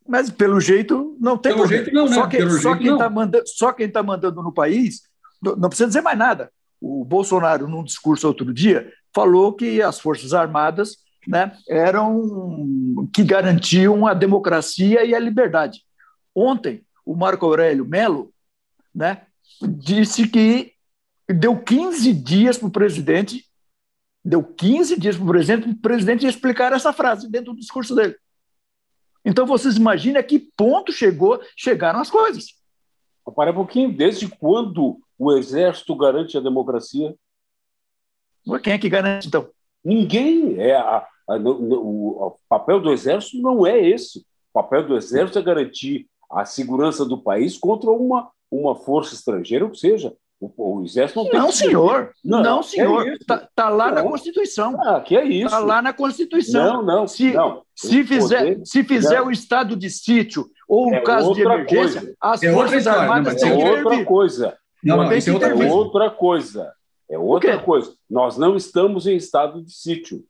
Mas 0.08 0.30
pelo 0.30 0.60
jeito 0.60 1.18
não 1.20 1.38
tem 1.38 1.54
pelo 1.54 1.66
jeito 1.66 1.92
não, 1.92 2.08
né? 2.08 2.14
Só, 2.14 2.28
que, 2.28 2.50
só 2.50 2.76
quem 2.76 2.94
está 2.94 3.10
mandando, 3.10 3.44
só 3.48 3.74
quem 3.74 3.88
está 3.88 4.04
mandando 4.04 4.44
no 4.44 4.54
país 4.54 5.02
não 5.42 5.70
precisa 5.70 5.88
dizer 5.88 6.02
mais 6.02 6.18
nada. 6.18 6.52
O 6.80 7.04
Bolsonaro, 7.04 7.68
num 7.68 7.84
discurso 7.84 8.28
outro 8.28 8.54
dia, 8.54 8.92
falou 9.14 9.54
que 9.54 9.82
as 9.82 10.00
Forças 10.00 10.34
Armadas 10.34 10.98
né, 11.28 11.52
eram 11.68 13.08
que 13.12 13.24
garantiam 13.24 14.06
a 14.06 14.14
democracia 14.14 15.04
e 15.04 15.16
a 15.16 15.20
liberdade. 15.20 15.82
Ontem, 16.36 16.84
o 17.04 17.16
Marco 17.16 17.46
Aurélio 17.46 17.86
Melo 17.86 18.32
né, 18.96 19.28
disse 19.62 20.28
que 20.28 20.74
deu 21.28 21.62
15 21.62 22.14
dias 22.14 22.58
para 22.58 22.68
o 22.68 22.72
presidente, 22.72 23.46
deu 24.24 24.44
15 24.44 25.00
dias 25.00 25.16
para 25.16 25.26
o 25.26 25.28
presidente, 25.28 25.70
o 25.70 25.76
presidente 25.76 26.26
explicar 26.26 26.72
essa 26.72 26.94
frase 26.94 27.30
dentro 27.30 27.54
do 27.54 27.60
discurso 27.60 27.94
dele. 27.94 28.16
Então 29.24 29.46
vocês 29.46 29.76
imaginem 29.76 30.20
a 30.20 30.24
que 30.24 30.40
ponto 30.40 30.92
chegou, 30.92 31.42
chegaram 31.58 32.00
as 32.00 32.10
coisas. 32.10 32.46
Para 33.36 33.52
um 33.52 33.56
pouquinho, 33.56 33.96
desde 33.96 34.28
quando 34.28 35.00
o 35.18 35.34
exército 35.34 35.96
garante 35.96 36.38
a 36.38 36.42
democracia? 36.42 37.16
Quem 38.62 38.74
é 38.74 38.78
que 38.78 38.88
garante, 38.88 39.28
então? 39.28 39.50
Ninguém. 39.84 40.60
É 40.60 40.76
a, 40.76 41.08
a, 41.28 41.36
o, 41.38 42.28
o 42.28 42.40
papel 42.48 42.80
do 42.80 42.92
exército 42.92 43.42
não 43.42 43.66
é 43.66 43.80
esse. 43.80 44.20
O 44.20 44.54
papel 44.54 44.88
do 44.88 44.96
exército 44.96 45.40
é 45.40 45.42
garantir 45.42 46.08
a 46.30 46.46
segurança 46.46 47.04
do 47.04 47.18
país 47.18 47.58
contra 47.58 47.90
uma, 47.90 48.30
uma 48.52 48.76
força 48.76 49.14
estrangeira, 49.14 49.66
ou 49.66 49.74
seja, 49.74 50.14
o, 50.40 50.80
o 50.80 50.84
exército 50.84 51.24
não 51.24 51.30
tem. 51.30 51.40
Não, 51.40 51.52
senhor. 51.52 52.12
Não, 52.24 52.44
não 52.44 52.64
senhor. 52.64 53.08
Está 53.08 53.36
é 53.36 53.48
tá 53.56 53.70
lá 53.70 53.88
não. 53.88 53.96
na 53.96 54.04
Constituição. 54.04 54.78
Ah, 54.82 55.00
que 55.00 55.16
é 55.16 55.24
isso. 55.26 55.46
Está 55.46 55.60
lá 55.60 55.82
na 55.82 55.94
Constituição. 55.94 56.66
Não, 56.66 56.84
não. 56.84 57.08
Se, 57.08 57.32
não. 57.32 57.64
se 57.74 58.04
fizer, 58.04 58.40
poder, 58.40 58.62
se 58.66 58.84
fizer 58.84 59.22
o 59.22 59.32
estado 59.32 59.76
de 59.76 59.90
sítio 59.90 60.50
ou 60.68 60.90
o 60.90 60.94
é 60.94 61.02
caso 61.02 61.34
de 61.34 61.42
emergência, 61.42 62.02
coisa. 62.02 62.16
as 62.22 62.44
é 62.44 62.54
Forças 62.54 62.88
Armadas 62.88 63.36
têm 63.36 63.62
é 63.62 63.72
outra 63.72 64.06
coisa. 64.06 64.58
Não, 64.84 64.98
não, 64.98 65.14
isso 65.14 65.30
é 65.30 65.34
outra 65.34 65.54
coisa. 65.54 65.74
outra 65.74 66.10
coisa. 66.12 66.74
É 67.10 67.18
outra 67.18 67.60
coisa. 67.60 67.94
Nós 68.10 68.38
não 68.38 68.56
estamos 68.56 69.08
em 69.08 69.16
estado 69.16 69.64
de 69.64 69.72
sítio. 69.72 70.24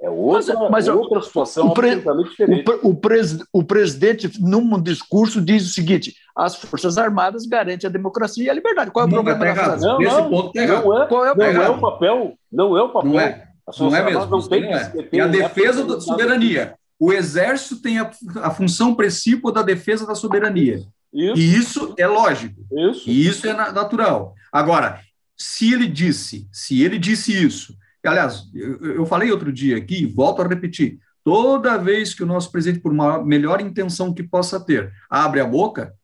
É 0.00 0.08
outra, 0.08 0.54
mas, 0.54 0.70
mas 0.70 0.88
outra 0.88 1.20
situação 1.20 1.66
o 1.66 1.74
pre, 1.74 1.96
diferente. 2.22 2.70
O, 2.70 2.90
o, 2.90 2.94
pres, 2.94 3.38
o, 3.52 3.64
presidente, 3.64 4.30
num 4.40 4.80
discurso, 4.80 5.40
diz 5.40 5.66
o 5.66 5.72
seguinte: 5.72 6.14
as 6.38 6.54
Forças 6.54 6.96
Armadas 6.96 7.46
garantem 7.46 7.88
a 7.88 7.92
democracia 7.92 8.44
e 8.44 8.48
a 8.50 8.54
liberdade. 8.54 8.92
Qual 8.92 9.04
é 9.04 9.08
o 9.08 9.10
não, 9.10 9.24
problema 9.24 9.44
da 9.44 9.54
frase? 9.54 9.84
Não, 9.84 9.98
Nesse 9.98 10.16
não, 10.16 10.30
ponto 10.30 10.52
não, 10.54 10.62
é, 10.62 11.06
Qual 11.08 11.26
é, 11.26 11.32
o 11.32 11.36
não 11.36 11.44
é 11.44 11.68
o 11.68 11.80
papel. 11.80 12.38
Não 12.50 12.78
é 12.78 12.82
o 12.82 12.88
papel. 12.90 13.10
Não 13.10 13.20
é, 13.20 13.48
não 13.76 13.96
é 13.96 14.04
mesmo. 14.04 14.26
Não 14.26 14.48
tem 14.48 14.62
não 14.62 14.70
é. 14.70 14.92
E 15.12 15.20
a 15.20 15.26
defesa 15.26 15.84
da 15.84 16.00
soberania. 16.00 16.74
O 17.00 17.12
Exército 17.12 17.82
tem 17.82 17.98
a, 17.98 18.10
a 18.42 18.50
função 18.50 18.94
principal 18.94 19.50
da 19.50 19.62
defesa 19.62 20.06
da 20.06 20.14
soberania. 20.14 20.82
Isso. 21.12 21.36
E 21.36 21.54
isso 21.56 21.94
é 21.98 22.06
lógico. 22.06 22.60
Isso. 22.72 23.10
E 23.10 23.26
isso 23.26 23.46
é 23.46 23.52
natural. 23.52 24.34
Agora, 24.52 25.00
se 25.36 25.72
ele 25.72 25.88
disse, 25.88 26.48
se 26.52 26.82
ele 26.82 26.98
disse 26.98 27.32
isso, 27.32 27.74
aliás, 28.04 28.44
eu, 28.54 28.94
eu 28.94 29.06
falei 29.06 29.30
outro 29.30 29.52
dia 29.52 29.76
aqui, 29.76 30.06
volto 30.06 30.40
a 30.42 30.46
repetir, 30.46 30.98
toda 31.24 31.78
vez 31.78 32.14
que 32.14 32.22
o 32.22 32.26
nosso 32.26 32.50
presidente, 32.50 32.80
por 32.80 32.92
uma 32.92 33.22
melhor 33.24 33.60
intenção 33.60 34.14
que 34.14 34.22
possa 34.22 34.58
ter, 34.58 34.92
abre 35.10 35.40
a 35.40 35.46
boca, 35.46 35.94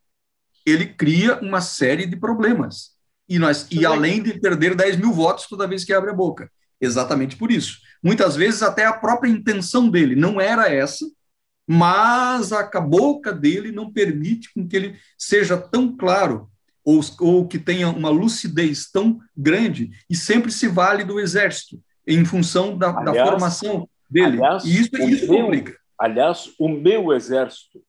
ele 0.64 0.87
cria 0.87 1.38
uma 1.40 1.61
série 1.61 2.07
de 2.07 2.16
problemas. 2.16 2.94
E, 3.29 3.38
nós, 3.38 3.66
e 3.70 3.87
além 3.87 4.22
de 4.22 4.38
perder 4.38 4.74
10 4.74 4.96
mil 4.96 5.12
votos 5.12 5.46
toda 5.46 5.66
vez 5.66 5.85
que 5.85 5.92
abre 5.92 6.11
a 6.11 6.14
boca. 6.14 6.50
Exatamente 6.81 7.37
por 7.37 7.50
isso. 7.50 7.79
Muitas 8.03 8.37
vezes 8.37 8.62
até 8.62 8.85
a 8.85 8.92
própria 8.92 9.31
intenção 9.31 9.88
dele 9.88 10.14
não 10.14 10.40
era 10.40 10.68
essa, 10.68 11.07
mas 11.66 12.53
a 12.53 12.81
boca 12.81 13.33
dele 13.33 13.72
não 13.72 13.90
permite 13.90 14.53
com 14.53 14.68
que 14.68 14.77
ele 14.77 14.96
seja 15.16 15.57
tão 15.57 15.96
claro 15.96 16.50
ou, 16.85 17.00
ou 17.20 17.48
que 17.48 17.59
tenha 17.59 17.88
uma 17.88 18.11
lucidez 18.11 18.90
tão 18.90 19.18
grande 19.35 19.90
e 20.09 20.14
sempre 20.14 20.53
se 20.53 20.68
vale 20.68 21.03
do 21.03 21.18
exército 21.18 21.81
em 22.07 22.24
função 22.24 22.77
da, 22.77 22.90
aliás, 22.90 23.16
da 23.16 23.27
formação 23.27 23.88
dele. 24.11 24.37
Aliás, 24.37 24.64
e 24.64 24.81
isso, 24.81 24.96
isso 24.96 25.31
meu, 25.33 25.44
complica. 25.44 25.79
Aliás, 25.98 26.50
o 26.59 26.68
meu 26.68 27.12
exército. 27.12 27.83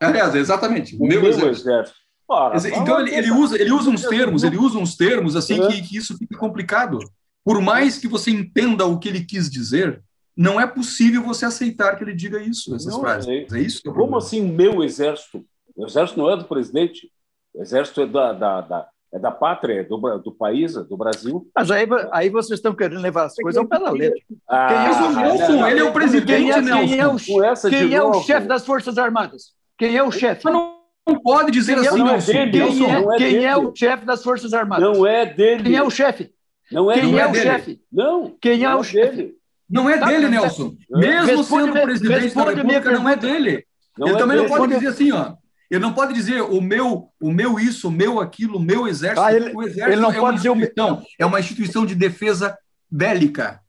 Aliás, 0.00 0.34
exatamente, 0.34 0.94
o, 0.96 1.04
o 1.04 1.08
meu, 1.08 1.20
meu, 1.20 1.30
exército. 1.30 1.68
exército. 1.68 1.98
Ora, 2.30 2.56
então 2.68 3.00
ele, 3.00 3.14
ele, 3.14 3.30
usa, 3.30 3.60
ele 3.60 3.72
usa 3.72 3.88
uns 3.88 4.02
termos, 4.02 4.44
ele 4.44 4.58
usa 4.58 4.78
uns 4.78 4.96
termos 4.96 5.34
assim 5.34 5.66
que, 5.66 5.80
que 5.80 5.96
isso 5.96 6.16
fica 6.18 6.36
complicado. 6.36 6.98
Por 7.42 7.60
mais 7.62 7.96
que 7.96 8.06
você 8.06 8.30
entenda 8.30 8.84
o 8.84 8.98
que 8.98 9.08
ele 9.08 9.24
quis 9.24 9.48
dizer, 9.48 10.02
não 10.36 10.60
é 10.60 10.66
possível 10.66 11.22
você 11.22 11.46
aceitar 11.46 11.96
que 11.96 12.04
ele 12.04 12.14
diga 12.14 12.38
isso, 12.38 12.74
essas 12.74 12.92
não, 12.92 13.00
frases. 13.00 13.28
É, 13.28 13.56
é 13.56 13.60
isso 13.60 13.80
é 13.84 13.90
Como 13.90 14.16
assim 14.16 14.42
meu 14.42 14.84
exército? 14.84 15.42
O 15.74 15.86
exército 15.86 16.18
não 16.18 16.30
é 16.30 16.36
do 16.36 16.44
presidente. 16.44 17.10
O 17.54 17.62
exército 17.62 18.02
é 18.02 18.06
da, 18.06 18.32
da, 18.34 18.60
da 18.60 18.88
é 19.12 19.18
da 19.18 19.30
pátria, 19.30 19.82
do, 19.84 19.96
do 20.18 20.32
país, 20.32 20.74
do 20.74 20.96
Brasil. 20.96 21.50
Mas 21.56 21.70
aí, 21.70 21.86
aí 22.12 22.28
vocês 22.28 22.58
estão 22.58 22.74
querendo 22.74 23.00
levar 23.00 23.24
as 23.24 23.34
coisas 23.34 23.58
ao 23.58 23.66
pé 23.66 23.78
da 23.78 23.90
letra. 23.90 24.20
Ah, 24.46 24.68
quem 24.68 24.76
é 24.76 25.08
o 25.08 25.12
Nelson? 25.12 25.66
Ele 25.66 25.80
é 25.80 25.84
o 25.84 25.92
presidente, 25.92 26.26
quem 26.26 26.50
é, 26.50 26.60
Nelson. 26.60 26.86
Quem 26.86 26.98
é 27.00 27.08
o, 27.08 27.56
quem 27.70 27.94
é 27.94 28.02
o 28.02 28.14
chefe 28.22 28.46
das 28.46 28.66
Forças 28.66 28.98
Armadas? 28.98 29.54
Quem 29.78 29.96
é 29.96 30.02
o 30.02 30.10
chefe? 30.10 30.42
Mas 30.44 30.52
não, 30.52 30.76
não 31.06 31.20
pode 31.20 31.52
dizer 31.52 31.78
quem 31.78 31.86
assim, 31.88 32.00
é, 32.00 32.04
Nelson. 32.04 32.32
Quem, 32.32 32.40
é, 32.42 33.16
quem 33.16 33.46
é, 33.46 33.56
o 33.56 33.74
chefe 33.74 34.04
das 34.04 34.22
Forças 34.22 34.52
Armadas? 34.52 34.84
Não 34.84 35.06
é 35.06 35.24
dele. 35.24 35.62
Quem 35.62 35.76
é 35.76 35.82
o 35.82 35.90
chefe? 35.90 36.30
Não 36.70 36.90
é, 36.90 36.94
quem 36.94 37.12
não 37.12 37.18
é, 37.18 37.22
é 37.22 37.26
o 37.26 37.34
chefe? 37.34 37.80
Não. 37.90 38.36
Quem 38.40 38.64
é 38.64 38.74
o 38.74 38.82
chefe? 38.82 39.34
Não 39.70 39.88
é 39.88 39.98
tá, 39.98 40.06
dele, 40.06 40.28
Nelson. 40.28 40.74
Mesmo 40.90 41.44
sendo 41.44 41.72
presidente 41.72 42.34
da 42.34 42.44
República, 42.44 42.90
não 42.90 43.08
é 43.08 43.16
dele. 43.16 43.64
Ele 43.98 44.16
também 44.16 44.36
não 44.36 44.46
pode 44.46 44.74
dizer 44.74 44.88
assim, 44.88 45.12
ó. 45.12 45.34
Ele 45.70 45.80
não 45.80 45.92
pode 45.92 46.14
dizer 46.14 46.40
o 46.40 46.60
meu, 46.62 47.10
o 47.20 47.30
meu 47.30 47.58
isso, 47.58 47.88
o 47.88 47.90
meu 47.90 48.20
aquilo, 48.20 48.56
o 48.56 48.60
meu 48.60 48.88
exército. 48.88 49.20
Ah, 49.20 49.34
ele, 49.34 49.52
o 49.54 49.62
exército 49.62 49.92
ele 49.92 50.00
não 50.00 50.10
é 50.10 50.18
pode 50.18 50.38
dizer 50.38 50.48
o 50.48 50.56
é 51.18 51.26
uma 51.26 51.40
instituição 51.40 51.84
de 51.84 51.94
defesa 51.94 52.56
bélica. 52.90 53.60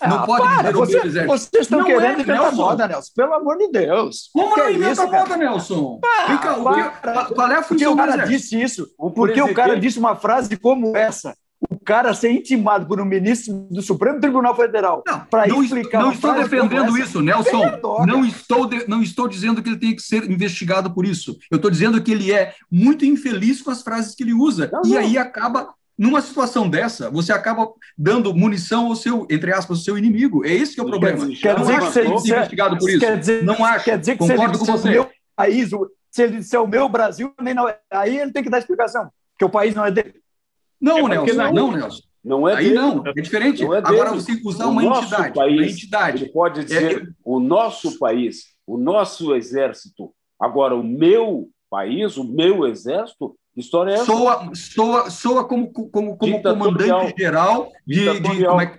Ah, 0.00 0.08
não 0.08 0.26
pode 0.26 0.42
para, 0.42 0.72
você. 0.72 1.26
Vocês 1.26 1.62
estão 1.62 1.80
não 1.80 1.86
querendo 1.86 2.04
é, 2.04 2.12
inventar 2.12 2.42
Nelson. 2.42 2.56
moda, 2.56 2.88
Nelson. 2.88 3.12
Pelo 3.14 3.34
amor 3.34 3.58
de 3.58 3.68
Deus. 3.68 4.30
Como 4.32 4.54
que 4.54 4.60
não 4.60 4.66
é 4.66 4.72
inventa 4.72 4.92
isso, 4.92 5.12
moda, 5.12 5.36
Nelson? 5.36 6.00
Vem 6.26 6.38
cá, 6.38 6.54
qual 6.54 7.50
é 7.50 7.54
a 7.56 7.62
função 7.62 7.66
Porque 7.68 7.86
o 7.86 7.96
cara 7.96 8.16
disse 8.24 8.60
isso? 8.60 8.86
Porque 9.14 9.42
o 9.42 9.54
cara 9.54 9.78
disse 9.78 9.98
uma 9.98 10.16
frase 10.16 10.56
como 10.56 10.96
essa 10.96 11.34
o 11.68 11.78
cara 11.78 12.14
ser 12.14 12.30
intimado 12.30 12.86
por 12.86 13.00
um 13.00 13.04
ministro 13.04 13.66
do 13.70 13.82
Supremo 13.82 14.18
Tribunal 14.18 14.56
Federal 14.56 15.04
para 15.28 15.46
explicar. 15.46 16.00
Não 16.00 16.12
estou 16.12 16.32
defendendo 16.34 16.96
isso, 16.96 17.20
Nelson. 17.20 17.78
Não 18.06 18.24
estou, 18.24 18.66
de, 18.66 18.88
não 18.88 19.02
estou 19.02 19.28
dizendo 19.28 19.62
que 19.62 19.68
ele 19.68 19.78
tem 19.78 19.94
que 19.94 20.02
ser 20.02 20.30
investigado 20.30 20.92
por 20.92 21.04
isso. 21.04 21.36
Eu 21.50 21.56
estou 21.56 21.70
dizendo 21.70 22.00
que 22.02 22.10
ele 22.10 22.32
é 22.32 22.54
muito 22.70 23.04
infeliz 23.04 23.60
com 23.60 23.70
as 23.70 23.82
frases 23.82 24.14
que 24.14 24.22
ele 24.22 24.32
usa. 24.32 24.70
Não, 24.72 24.82
e 24.84 24.94
não. 24.94 24.98
aí 24.98 25.18
acaba. 25.18 25.74
Numa 26.00 26.22
situação 26.22 26.66
dessa, 26.66 27.10
você 27.10 27.30
acaba 27.30 27.70
dando 27.96 28.34
munição 28.34 28.86
ao 28.86 28.96
seu, 28.96 29.26
entre 29.30 29.52
aspas, 29.52 29.76
ao 29.76 29.84
seu 29.84 29.98
inimigo. 29.98 30.46
É 30.46 30.48
esse 30.48 30.74
que 30.74 30.80
é 30.80 30.82
o 30.82 30.86
problema. 30.86 31.26
Quer 31.26 31.54
dizer, 31.56 31.78
não 31.78 31.90
que 31.90 31.92
você 31.92 32.30
investigado 32.32 32.78
por 32.78 32.88
isso. 32.88 33.00
Quer 33.00 33.18
dizer, 33.18 33.44
não 33.44 33.62
acho. 33.62 33.84
Quer 33.84 33.98
dizer 33.98 34.12
que 34.12 34.18
Concordo 34.26 34.56
se 34.56 34.62
ele 34.62 34.72
com 34.72 34.78
você. 34.78 34.90
Meu 34.92 35.10
país, 35.36 35.70
se 36.10 36.22
ele 36.22 36.38
disser 36.38 36.62
o 36.62 36.66
meu 36.66 36.88
Brasil, 36.88 37.34
não, 37.38 37.68
é, 37.68 37.78
aí 37.90 38.18
ele 38.18 38.32
tem 38.32 38.42
que 38.42 38.48
dar 38.48 38.60
explicação, 38.60 39.10
porque 39.32 39.44
o 39.44 39.50
país 39.50 39.74
não 39.74 39.84
é 39.84 39.90
dele. 39.90 40.14
Não, 40.80 41.00
é 41.00 41.08
Nelson, 41.10 41.34
não, 41.34 41.52
não, 41.52 41.72
Nelson. 41.72 42.02
Não 42.24 42.48
é 42.48 42.54
Aí 42.54 42.64
dele. 42.70 42.76
não, 42.76 43.02
é 43.06 43.12
diferente. 43.12 43.62
É 43.62 43.66
Agora 43.66 44.12
você 44.12 44.40
usar 44.42 44.68
uma 44.68 44.82
entidade, 44.82 45.34
país, 45.34 45.58
uma 45.58 45.66
entidade. 45.66 46.24
Ele 46.24 46.32
pode 46.32 46.64
dizer 46.64 47.02
é... 47.02 47.06
o 47.22 47.38
nosso 47.38 47.98
país, 47.98 48.44
o 48.66 48.78
nosso 48.78 49.34
exército. 49.34 50.14
Agora, 50.40 50.74
o 50.74 50.82
meu 50.82 51.50
país, 51.68 52.16
o 52.16 52.24
meu 52.24 52.66
exército, 52.66 53.36
que 53.36 53.39
história 53.60 53.92
é 53.92 53.94
essa? 53.94 54.04
Soa, 54.06 54.50
soa, 54.54 55.10
soa 55.10 55.44
como, 55.44 55.72
como, 55.72 56.16
como 56.16 56.42
comandante 56.42 57.14
geral 57.18 57.70
de, 57.86 58.20
de 58.20 58.44
como 58.44 58.60
é, 58.60 58.78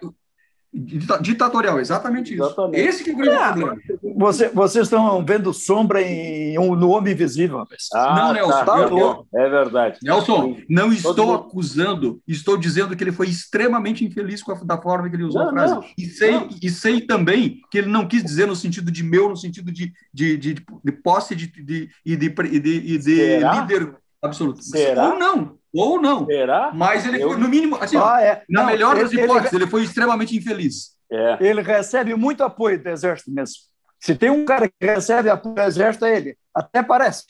Ditatorial, 0.74 1.82
exatamente 1.82 2.34
isso. 2.34 2.44
Exatamente. 2.46 2.80
Esse 2.80 3.04
que 3.04 3.10
é 3.10 3.13
o 3.13 3.17
grande 3.17 3.36
é, 3.36 3.52
problema. 3.52 3.78
Você, 4.15 4.48
vocês 4.48 4.86
estão 4.86 5.26
vendo 5.26 5.54
sombra 5.54 6.02
em, 6.02 6.56
no 6.56 6.91
Homem 6.91 7.12
Invisível, 7.12 7.58
rapaz. 7.58 7.89
Ah, 7.94 8.15
não, 8.15 8.34
Nelson. 8.34 8.52
Tá, 8.52 8.65
tá, 8.65 9.24
é 9.34 9.50
verdade. 9.50 10.00
Nelson, 10.02 10.56
não 10.70 10.94
estou 10.94 11.36
acusando, 11.36 12.22
estou 12.26 12.56
dizendo 12.56 12.96
que 12.96 13.04
ele 13.04 13.12
foi 13.12 13.28
extremamente 13.28 14.06
infeliz 14.06 14.41
com 14.41 14.54
a, 14.54 14.56
da 14.63 14.82
forma 14.82 15.10
que 15.10 15.15
ele 15.17 15.26
usou 15.26 15.41
não, 15.41 15.50
a 15.50 15.52
frase. 15.52 15.74
Não, 15.74 15.84
e, 15.98 16.06
sei, 16.06 16.50
e 16.62 16.70
sei 16.70 17.02
também 17.02 17.60
que 17.70 17.80
ele 17.80 17.89
não 17.89 18.08
quis 18.08 18.24
dizer 18.24 18.48
no 18.48 18.56
sentido 18.56 18.89
de 18.89 19.04
meu, 19.04 19.28
no 19.28 19.36
sentido 19.36 19.74
de, 19.74 19.91
de, 20.13 20.38
de, 20.38 20.54
de 20.54 20.91
posse 21.04 21.36
de, 21.36 21.48
de, 21.48 21.89
de, 22.06 22.15
de, 22.15 22.30
de, 22.30 22.88
de 22.88 23.39
líder 23.39 23.94
absoluta. 24.22 24.62
Será? 24.62 25.10
Ou 25.10 25.20
não, 25.20 25.58
ou 25.74 26.02
não. 26.02 26.26
Será? 26.26 26.72
Mas 26.74 27.06
ele 27.06 27.22
Eu- 27.24 27.30
foi, 27.30 27.38
no 27.40 27.48
mínimo, 27.48 27.76
assim, 27.78 27.98
Ah, 27.98 28.22
é. 28.22 28.44
na 28.50 28.62
Não, 28.62 28.68
melhor 28.70 28.96
das 28.96 29.12
ele- 29.12 29.24
hipóteses, 29.24 29.54
ele 29.54 29.68
foi 29.68 29.84
extremamente 29.84 30.36
infeliz. 30.36 30.92
É. 31.12 31.34
Ele, 31.40 31.50
ele 31.50 31.62
recebe 31.62 32.16
muito 32.16 32.44
apoio 32.44 32.82
do 32.82 32.88
Exército 32.90 33.32
mesmo. 33.32 33.56
Se 34.00 34.16
tem 34.16 34.30
um 34.30 34.46
cara 34.46 34.68
que 34.68 34.74
recebe 34.86 35.30
apoio 35.30 35.56
do 35.56 35.62
Exército, 35.62 36.06
é 36.06 36.16
ele. 36.18 36.38
Até 36.54 36.82
parece. 36.82 37.24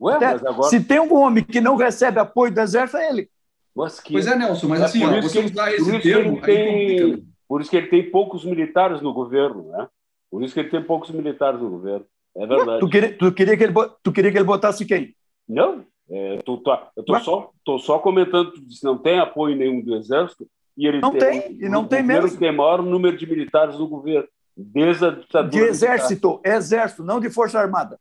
Ué, 0.00 0.14
Até- 0.16 0.32
mas 0.32 0.44
agora. 0.46 0.68
Se 0.70 0.80
tem 0.80 1.00
um 1.00 1.14
homem 1.14 1.42
que 1.44 1.60
não 1.60 1.76
recebe 1.76 2.18
apoio 2.20 2.52
do 2.52 2.60
Exército, 2.60 2.98
é 2.98 3.08
ele. 3.10 3.30
Mas 3.74 4.00
que... 4.00 4.12
Pois 4.12 4.26
é, 4.26 4.36
Nelson, 4.36 4.68
mas 4.68 4.80
É 4.80 4.84
assim, 4.84 5.00
por 5.00 5.08
ó, 5.12 5.16
isso 5.18 5.28
você 5.28 5.40
que- 5.42 5.52
usar 5.52 5.64
por 5.64 5.72
esse 5.74 5.82
isso 5.82 5.90
que 5.92 6.00
termo, 6.00 6.20
ele 6.20 6.28
aí 6.38 6.42
tem- 6.42 6.98
complica. 7.00 7.28
Por 7.48 7.60
isso 7.62 7.70
que 7.70 7.76
ele 7.76 7.86
tem 7.86 8.10
poucos 8.10 8.44
militares 8.44 9.00
no 9.00 9.12
governo, 9.14 9.68
né? 9.70 9.86
Por 10.30 10.42
isso 10.42 10.52
que 10.52 10.60
ele 10.60 10.68
tem 10.68 10.82
poucos 10.82 11.10
militares 11.10 11.58
no 11.60 11.70
governo. 11.70 12.04
É 12.36 12.46
verdade. 12.46 12.80
Tu 12.80 12.88
queria, 12.90 13.16
tu, 13.16 13.32
queria 13.32 13.56
que 13.56 13.64
ele, 13.64 13.72
tu 14.02 14.12
queria 14.12 14.30
que 14.30 14.36
ele 14.36 14.44
botasse 14.44 14.84
quem? 14.84 15.14
Não, 15.48 15.84
é, 16.10 16.38
tu 16.44 16.56
tá- 16.58 16.90
eu 16.96 17.04
tô 17.04 17.18
só, 17.20 17.50
tô 17.64 17.78
só 17.78 17.98
comentando 17.98 18.52
que 18.52 18.60
se 18.70 18.84
não 18.84 18.96
tem 18.98 19.18
apoio 19.18 19.56
nenhum 19.56 19.80
do 19.80 19.94
Exército 19.96 20.48
e 20.76 20.86
ele 20.86 21.00
Não 21.00 21.10
tem, 21.12 21.52
e 21.60 21.68
não 21.68 21.82
o 21.82 21.86
tem 21.88 22.02
mesmo. 22.02 22.38
tem 22.38 22.52
maior 22.54 22.82
número 22.82 23.16
de 23.16 23.26
militares 23.26 23.78
no 23.78 23.86
governo, 23.88 24.26
desde 24.56 25.04
a 25.04 25.10
ditadura. 25.10 25.50
De 25.50 25.58
Exército, 25.70 26.40
Exército, 26.44 27.02
não 27.04 27.20
de 27.20 27.28
Força 27.30 27.58
Armada. 27.60 27.98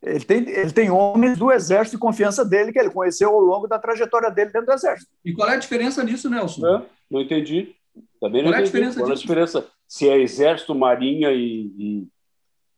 Ele 0.00 0.24
tem, 0.24 0.48
ele 0.48 0.70
tem 0.70 0.90
homens 0.90 1.36
do 1.36 1.50
Exército 1.50 1.96
de 1.96 2.00
confiança 2.00 2.44
dele, 2.44 2.72
que 2.72 2.78
ele 2.78 2.90
conheceu 2.90 3.30
ao 3.30 3.40
longo 3.40 3.66
da 3.66 3.78
trajetória 3.80 4.30
dele 4.30 4.52
dentro 4.52 4.66
do 4.66 4.72
Exército. 4.72 5.10
E 5.24 5.32
qual 5.32 5.48
é 5.48 5.54
a 5.54 5.58
diferença 5.58 6.04
nisso, 6.04 6.30
Nelson? 6.30 6.64
É, 6.66 6.82
não 7.10 7.20
entendi. 7.20 7.74
Também 8.20 8.42
não 8.42 8.50
Qual 8.52 8.54
é 8.54 8.58
a 8.58 8.60
entendi. 8.60 8.64
diferença 8.66 9.00
Qual 9.00 9.08
é 9.08 9.10
a 9.10 9.14
disso? 9.14 9.26
diferença? 9.26 9.66
Se 9.88 10.08
é 10.08 10.16
Exército, 10.20 10.72
Marinha 10.74 11.32
e. 11.32 11.72
e- 11.76 12.08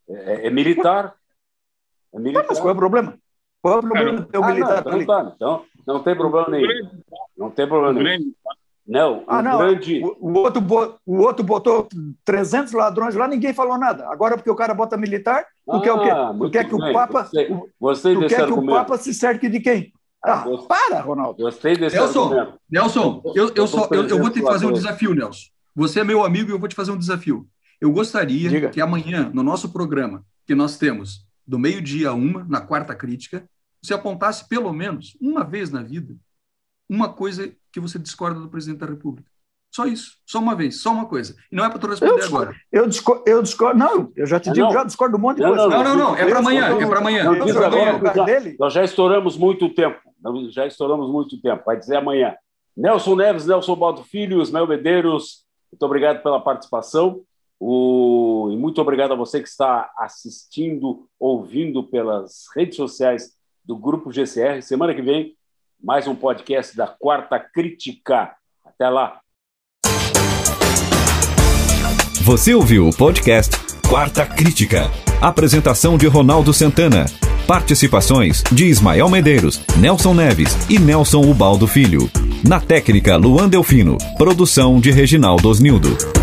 é, 0.08 0.46
é 0.46 0.50
militar. 0.50 1.14
É 2.14 2.18
militar. 2.18 2.46
Mas 2.48 2.58
qual 2.58 2.70
é 2.70 2.72
o 2.72 2.76
problema? 2.76 3.18
Qual 3.62 3.74
é 3.74 3.78
o 3.78 3.80
problema 3.80 4.26
Ah, 4.32 4.46
militar 4.52 4.84
não, 4.84 5.00
então 5.00 5.06
tá. 5.06 5.32
Então, 5.36 5.62
não 5.86 6.02
tem 6.02 6.16
problema 6.16 6.46
O 6.48 6.50
nenhum. 6.50 6.88
Não 7.36 7.50
tem 7.50 7.66
problema 7.68 7.98
o 8.00 8.02
nenhum. 8.02 8.32
Não, 8.86 9.22
Ah, 9.28 9.38
o 9.38 9.42
não. 9.42 9.58
grande. 9.58 10.02
O, 10.02 10.30
o 10.30 10.38
outro, 10.38 10.62
o 11.06 11.18
outro 11.20 11.44
botou 11.44 11.86
300 12.24 12.72
ladrões 12.72 13.14
lá, 13.14 13.28
ninguém 13.28 13.52
falou 13.54 13.78
nada. 13.78 14.08
Agora, 14.08 14.36
porque 14.36 14.50
o 14.50 14.56
cara 14.56 14.74
bota 14.74 14.96
militar, 14.96 15.44
tu 15.70 15.80
quer 15.80 15.92
o 15.92 16.02
quê? 16.02 16.08
Tu 16.10 16.34
muito 16.34 16.52
quer 16.52 16.68
que 16.68 16.74
o. 16.74 16.78
Papa, 16.78 17.22
Gostei, 17.22 17.52
o- 17.52 17.68
gostei 17.80 18.14
tu 18.14 18.26
quer 18.26 18.46
que 18.46 18.52
o. 18.52 18.66
Papa 18.66 18.96
se 18.98 19.14
cerque 19.14 19.48
de 19.48 19.60
quem? 19.60 19.92
Ah, 20.24 20.42
Gostei. 20.44 20.66
para, 20.68 21.00
Ronaldo. 21.00 21.42
Gostei 21.42 21.76
desse 21.76 21.96
Nelson, 21.96 22.24
argumento. 22.24 22.52
Nelson, 22.70 23.22
eu, 23.34 23.52
eu, 23.54 23.66
só, 23.66 23.88
eu, 23.92 24.06
eu 24.08 24.18
vou 24.18 24.30
te 24.30 24.42
fazer 24.42 24.66
um 24.66 24.72
desafio, 24.72 25.14
Nelson. 25.14 25.46
Você 25.76 26.00
é 26.00 26.04
meu 26.04 26.24
amigo 26.24 26.50
e 26.50 26.52
eu 26.52 26.58
vou 26.58 26.68
te 26.68 26.74
fazer 26.74 26.90
um 26.90 26.98
desafio. 26.98 27.46
Eu 27.80 27.92
gostaria 27.92 28.48
Diga. 28.50 28.68
que 28.70 28.80
amanhã, 28.80 29.30
no 29.32 29.42
nosso 29.42 29.72
programa, 29.72 30.24
que 30.46 30.54
nós 30.54 30.76
temos 30.76 31.24
do 31.50 31.58
meio-dia 31.58 32.10
a 32.10 32.14
uma, 32.14 32.44
na 32.44 32.60
quarta 32.60 32.94
crítica, 32.94 33.44
você 33.82 33.92
apontasse 33.92 34.48
pelo 34.48 34.72
menos 34.72 35.16
uma 35.20 35.42
vez 35.42 35.68
na 35.68 35.82
vida 35.82 36.14
uma 36.88 37.12
coisa 37.12 37.52
que 37.72 37.80
você 37.80 37.98
discorda 37.98 38.38
do 38.38 38.48
presidente 38.48 38.78
da 38.78 38.86
República. 38.86 39.28
Só 39.74 39.84
isso, 39.84 40.12
só 40.24 40.38
uma 40.38 40.54
vez, 40.54 40.80
só 40.80 40.92
uma 40.92 41.06
coisa. 41.06 41.34
E 41.50 41.56
não 41.56 41.64
é 41.64 41.68
para 41.68 41.78
tu 41.80 41.88
responder 41.88 42.12
Eu 42.12 42.18
discordo. 42.18 42.44
agora. 42.50 42.60
Eu 42.70 42.86
discordo, 42.86 43.24
eu 43.26 43.42
discordo. 43.42 43.78
Não, 43.80 44.12
eu 44.14 44.26
já 44.26 44.38
te 44.38 44.52
digo, 44.52 44.66
não. 44.66 44.72
já 44.72 44.84
discordo 44.84 45.16
um 45.16 45.20
monte 45.20 45.38
de 45.38 45.42
Não, 45.42 45.50
coisa. 45.50 45.68
Não, 45.68 45.82
não, 45.84 45.96
não, 45.96 46.16
é 46.16 46.24
para 46.28 46.38
amanhã, 46.38 46.66
é 46.66 46.86
para 46.86 46.98
amanhã. 46.98 47.24
Não 47.24 47.34
é 47.34 47.64
amanhã. 47.90 48.24
dele. 48.24 48.56
Nós 48.58 48.72
já 48.72 48.84
estouramos 48.84 49.36
muito 49.36 49.68
tempo. 49.74 49.98
Nós 50.22 50.54
Já 50.54 50.66
estouramos 50.66 51.10
muito 51.10 51.40
tempo. 51.40 51.64
Vai 51.66 51.76
dizer 51.76 51.96
amanhã. 51.96 52.36
Nelson 52.76 53.16
Neves, 53.16 53.46
Nelson 53.46 53.74
Baldo 53.74 54.04
Filho, 54.04 54.40
Ismael 54.40 54.68
Medeiros, 54.68 55.44
muito 55.72 55.82
obrigado 55.84 56.22
pela 56.22 56.40
participação. 56.40 57.22
O... 57.60 58.48
E 58.50 58.56
muito 58.56 58.80
obrigado 58.80 59.12
a 59.12 59.16
você 59.16 59.42
que 59.42 59.48
está 59.48 59.92
assistindo, 59.98 61.06
ouvindo 61.18 61.84
pelas 61.84 62.46
redes 62.56 62.76
sociais 62.76 63.36
do 63.62 63.76
Grupo 63.76 64.10
GCR. 64.10 64.62
Semana 64.62 64.94
que 64.94 65.02
vem, 65.02 65.36
mais 65.82 66.08
um 66.08 66.14
podcast 66.14 66.74
da 66.74 66.86
Quarta 66.86 67.38
Crítica. 67.38 68.34
Até 68.64 68.88
lá. 68.88 69.20
Você 72.22 72.54
ouviu 72.54 72.88
o 72.88 72.96
podcast 72.96 73.56
Quarta 73.88 74.24
Crítica. 74.24 74.90
Apresentação 75.20 75.98
de 75.98 76.06
Ronaldo 76.06 76.54
Santana. 76.54 77.04
Participações 77.46 78.42
de 78.52 78.66
Ismael 78.66 79.08
Medeiros, 79.10 79.60
Nelson 79.78 80.14
Neves 80.14 80.70
e 80.70 80.78
Nelson 80.78 81.22
Ubaldo 81.28 81.66
Filho. 81.66 82.08
Na 82.48 82.60
técnica, 82.60 83.16
Luan 83.16 83.48
Delfino. 83.48 83.98
Produção 84.16 84.80
de 84.80 84.90
Reginaldo 84.90 85.48
Osnildo. 85.48 86.19